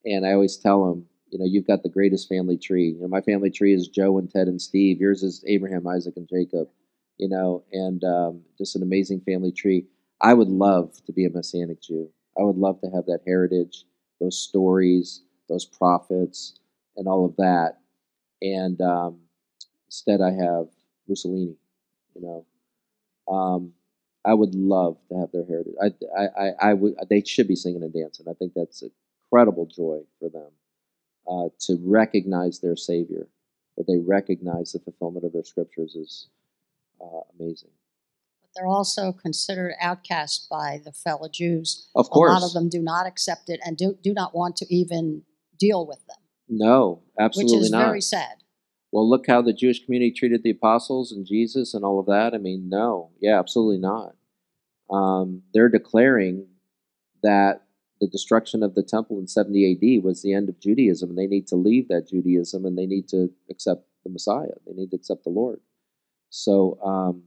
[0.05, 2.91] and I always tell them, you know, you've got the greatest family tree.
[2.91, 5.01] You know, my family tree is Joe and Ted and Steve.
[5.01, 6.69] Yours is Abraham, Isaac, and Jacob
[7.19, 9.85] you know, and um, just an amazing family tree.
[10.23, 12.09] I would love to be a Messianic Jew.
[12.39, 13.85] I would love to have that heritage,
[14.21, 16.59] those stories, those prophets,
[16.97, 17.79] and all of that.
[18.41, 19.19] And um,
[19.87, 20.69] instead, I have
[21.09, 21.57] Mussolini.
[22.15, 22.23] You
[23.29, 23.73] know, um,
[24.25, 25.75] I would love to have their heritage.
[25.83, 26.95] I, I, I, I, would.
[27.11, 28.27] They should be singing and dancing.
[28.29, 28.83] I think that's
[29.31, 30.51] incredible joy for them
[31.29, 33.27] uh, to recognize their Savior,
[33.77, 36.29] that they recognize the fulfillment of their scriptures is
[37.01, 37.71] uh, amazing.
[38.41, 41.89] But they're also considered outcast by the fellow Jews.
[41.95, 42.31] Of course.
[42.31, 45.23] A lot of them do not accept it and do, do not want to even
[45.59, 46.17] deal with them.
[46.49, 47.59] No, absolutely not.
[47.59, 47.87] Which is not.
[47.87, 48.37] very sad.
[48.91, 52.33] Well, look how the Jewish community treated the apostles and Jesus and all of that.
[52.35, 54.15] I mean, no, yeah, absolutely not.
[54.91, 56.47] Um, they're declaring
[57.23, 57.65] that
[58.01, 61.27] the destruction of the temple in 70 AD was the end of Judaism, and they
[61.27, 64.55] need to leave that Judaism and they need to accept the Messiah.
[64.67, 65.61] They need to accept the Lord.
[66.31, 67.23] So, um,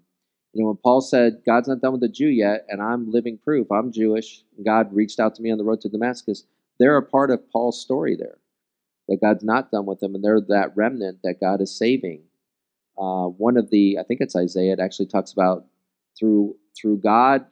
[0.53, 3.37] you know, when Paul said, God's not done with the Jew yet, and I'm living
[3.37, 6.43] proof, I'm Jewish, God reached out to me on the road to Damascus,
[6.79, 8.37] they're a part of Paul's story there.
[9.07, 12.23] That God's not done with them, and they're that remnant that God is saving.
[12.97, 15.65] Uh, one of the, I think it's Isaiah, it actually talks about
[16.17, 17.45] through through God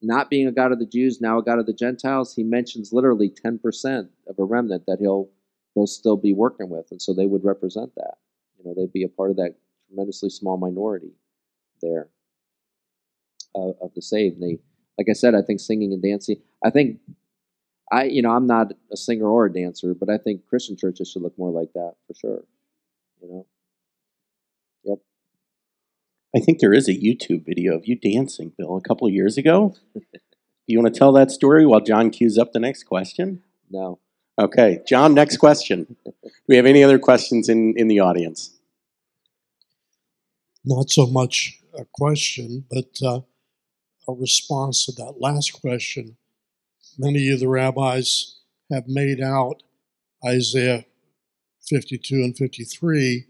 [0.00, 2.92] not being a God of the Jews, now a God of the Gentiles, he mentions
[2.92, 5.28] literally 10% of a remnant that he'll
[5.74, 6.86] he'll still be working with.
[6.90, 8.14] And so they would represent that.
[8.58, 9.54] You know, they'd be a part of that
[9.86, 11.12] tremendously small minority
[11.82, 12.08] there
[13.54, 14.40] uh, of the saved.
[14.40, 14.58] They,
[14.98, 16.36] like I said, I think singing and dancing.
[16.64, 16.98] I think
[17.90, 21.10] I, you know, I'm not a singer or a dancer, but I think Christian churches
[21.10, 22.44] should look more like that for sure.
[23.22, 23.46] You know.
[26.34, 26.42] Yep.
[26.42, 29.38] I think there is a YouTube video of you dancing, Bill, a couple of years
[29.38, 29.74] ago.
[30.66, 33.42] You want to tell that story while John queues up the next question?
[33.70, 34.00] No.
[34.38, 35.96] Okay, John, next question.
[36.04, 36.12] Do
[36.46, 38.56] we have any other questions in, in the audience?
[40.64, 43.20] Not so much a question, but uh,
[44.06, 46.16] a response to that last question.
[46.98, 48.40] Many of the rabbis
[48.70, 49.62] have made out
[50.24, 50.84] Isaiah
[51.68, 53.26] 52 and 53,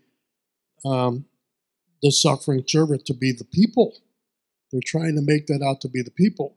[0.84, 1.24] um,
[2.02, 3.96] the suffering servant to be the people.
[4.70, 6.56] They're trying to make that out to be the people.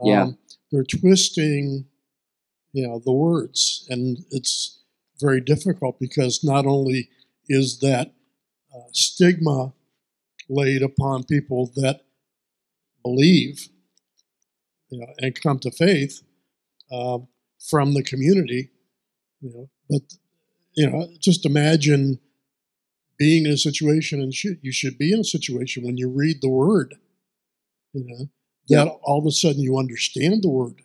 [0.00, 0.30] Um, Yeah.
[0.70, 1.86] They're twisting,
[2.72, 4.82] you know, the words, and it's
[5.20, 7.08] very difficult because not only
[7.48, 8.12] is that
[8.74, 9.72] uh, stigma
[10.48, 12.02] laid upon people that
[13.02, 13.68] believe,
[14.90, 16.22] you know, and come to faith
[16.92, 17.28] um,
[17.70, 18.70] from the community,
[19.40, 20.02] you know, but
[20.74, 22.20] you know, just imagine
[23.18, 26.40] being in a situation, and should, you should be in a situation when you read
[26.40, 26.94] the word,
[27.92, 28.28] you know,
[28.68, 28.92] that Yeah.
[29.02, 30.82] all of a sudden you understand the word,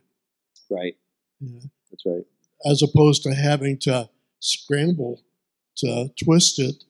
[0.69, 0.97] Right.
[1.39, 2.25] you know, That's right.
[2.65, 5.21] as opposed to having to scramble
[5.77, 6.83] to twist it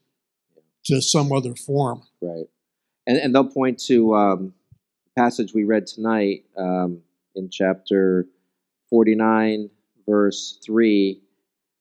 [0.86, 2.04] to some other form.
[2.22, 2.48] Right.
[3.06, 4.54] And and they'll point to um,
[5.18, 7.02] passage we read tonight um,
[7.36, 8.28] in chapter
[8.90, 9.70] forty nine,
[10.08, 11.22] verse three,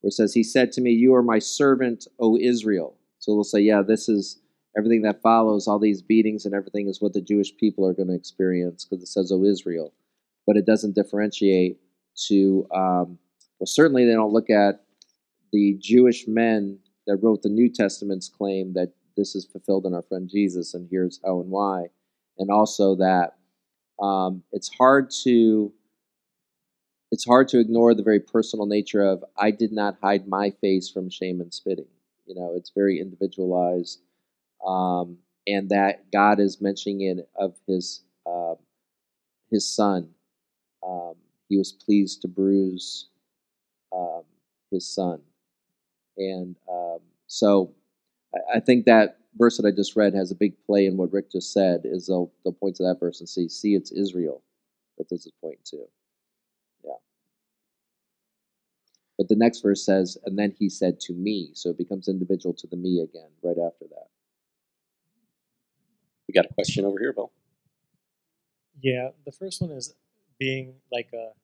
[0.00, 3.44] where it says, "He said to me, You are my servant, O Israel." So they'll
[3.44, 4.38] say, "Yeah, this is."
[4.74, 8.08] Everything that follows, all these beatings and everything, is what the Jewish people are going
[8.08, 9.92] to experience because it says, "O Israel,"
[10.46, 11.78] but it doesn't differentiate
[12.28, 12.66] to.
[12.74, 13.18] Um,
[13.58, 14.84] well, certainly they don't look at
[15.52, 20.02] the Jewish men that wrote the New Testament's claim that this is fulfilled in our
[20.02, 21.88] friend Jesus, and here's how and why,
[22.38, 23.36] and also that
[24.00, 25.72] um, it's hard to
[27.10, 30.88] it's hard to ignore the very personal nature of I did not hide my face
[30.88, 31.88] from shame and spitting.
[32.26, 34.00] You know, it's very individualized,
[34.66, 38.54] um, and that God is mentioning it of His uh,
[39.50, 40.10] His Son.
[40.86, 41.14] Um,
[41.48, 43.08] he was pleased to bruise
[43.94, 44.22] um,
[44.70, 45.20] His Son,
[46.16, 47.72] and um, so
[48.34, 51.12] I, I think that verse that I just read has a big play in what
[51.12, 51.82] Rick just said.
[51.84, 54.42] Is they'll they'll point to that verse and say, see, it's Israel
[54.98, 55.84] that this is pointing to.
[56.84, 56.92] Yeah.
[59.22, 62.52] But the next verse says, and then he said to me, so it becomes individual
[62.54, 64.08] to the me again right after that.
[66.26, 67.30] We got a question over here, Bill.
[68.80, 69.94] Yeah, the first one is
[70.40, 71.34] being like a.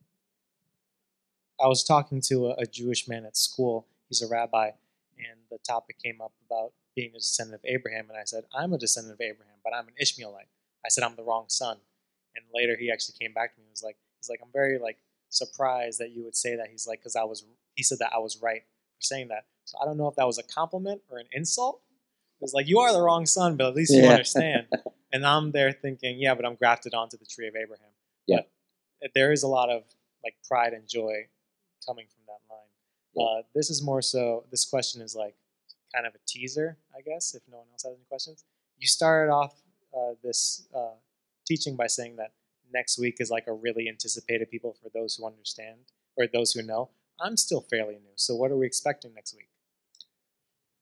[1.63, 3.87] I was talking to a, a Jewish man at school.
[4.09, 4.71] He's a rabbi,
[5.17, 8.07] and the topic came up about being a descendant of Abraham.
[8.11, 10.49] And I said, I'm a descendant of Abraham, but I'm an Ishmaelite.
[10.85, 11.77] I said, I'm the wrong son.
[12.35, 14.81] And later he actually came back to me and was like, he's like, I'm very
[14.81, 14.99] like
[15.29, 16.69] surprised that you would say that.
[16.73, 17.45] He's like, because I was,
[17.79, 18.63] he said that I was right
[18.97, 19.45] for saying that.
[19.65, 21.81] So I don't know if that was a compliment or an insult.
[22.41, 24.11] It was like, you are the wrong son, but at least you Yeah.
[24.11, 24.67] understand.
[25.13, 27.93] and I'm there thinking, yeah, but I'm grafted onto the tree of Abraham.
[28.27, 28.41] Yeah.
[29.01, 29.85] But there is a lot of
[30.25, 31.29] like pride and joy
[31.87, 32.69] coming from that line.
[33.15, 33.25] Yeah.
[33.41, 34.45] Uh, this is more so.
[34.51, 35.37] This question is like
[35.95, 37.33] kind of a teaser, I guess.
[37.33, 38.43] If no one else has any questions,
[38.77, 39.55] you started off
[39.97, 40.97] uh, this uh,
[41.47, 42.33] teaching by saying that
[42.73, 45.79] next week is like a really anticipated people for those who understand
[46.17, 46.91] or those who know.
[47.21, 49.49] I'm still fairly new, so what are we expecting next week?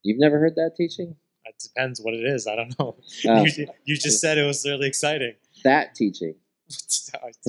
[0.03, 1.17] You've never heard that teaching?
[1.45, 2.47] It depends what it is.
[2.47, 2.97] I don't know.
[3.29, 3.45] Oh.
[3.45, 5.35] you, you just said it was really exciting.
[5.65, 6.35] That teaching.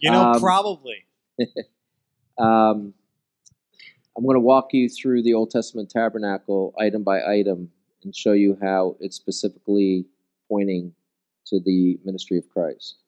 [0.00, 1.04] you know, Um, probably.
[2.38, 2.92] Um,
[4.14, 7.70] I'm going to walk you through the Old Testament tabernacle item by item
[8.04, 10.04] and show you how it's specifically
[10.50, 10.92] pointing
[11.46, 12.98] to the ministry of Christ.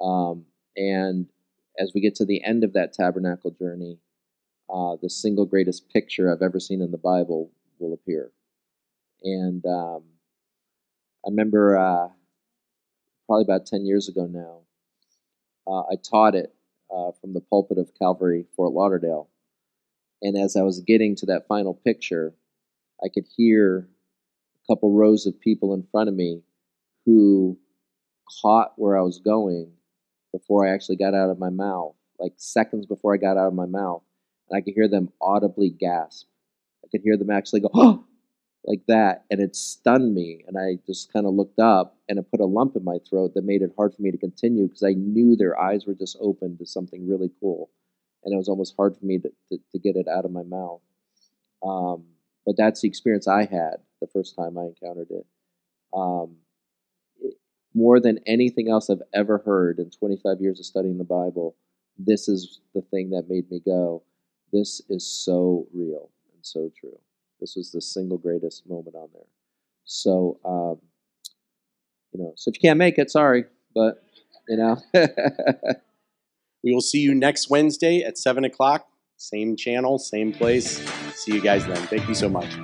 [0.00, 0.44] Um,
[0.76, 1.26] and
[1.80, 3.98] as we get to the end of that tabernacle journey,
[4.72, 8.30] uh, the single greatest picture I've ever seen in the Bible will appear.
[9.22, 10.02] And um,
[11.24, 12.08] I remember uh,
[13.26, 14.60] probably about 10 years ago now,
[15.66, 16.54] uh, I taught it
[16.94, 19.28] uh, from the pulpit of Calvary, Fort Lauderdale.
[20.22, 22.34] And as I was getting to that final picture,
[23.02, 23.88] I could hear
[24.56, 26.42] a couple rows of people in front of me
[27.04, 27.58] who
[28.42, 29.72] caught where I was going
[30.32, 33.54] before I actually got out of my mouth, like seconds before I got out of
[33.54, 34.02] my mouth.
[34.50, 36.26] And I could hear them audibly gasp.
[36.84, 38.04] I could hear them actually go, oh,
[38.66, 39.24] like that.
[39.30, 40.44] And it stunned me.
[40.46, 43.34] And I just kind of looked up and it put a lump in my throat
[43.34, 46.16] that made it hard for me to continue because I knew their eyes were just
[46.20, 47.70] open to something really cool.
[48.24, 50.42] And it was almost hard for me to, to, to get it out of my
[50.42, 50.80] mouth.
[51.62, 52.04] Um,
[52.46, 55.26] but that's the experience I had the first time I encountered it.
[55.94, 56.36] Um,
[57.20, 57.38] it-
[57.74, 61.56] More than anything else I've ever heard in 25 years of studying the Bible,
[61.98, 64.02] this is the thing that made me go,
[64.54, 66.98] this is so real and so true.
[67.40, 69.26] This was the single greatest moment on there.
[69.84, 70.78] So, um,
[72.12, 74.02] you know, so if you can't make it, sorry, but
[74.48, 74.76] You know.
[76.64, 78.88] We will see you next Wednesday at 7 o'clock.
[79.18, 80.78] Same channel, same place.
[81.14, 81.76] See you guys then.
[81.88, 82.56] Thank you so much.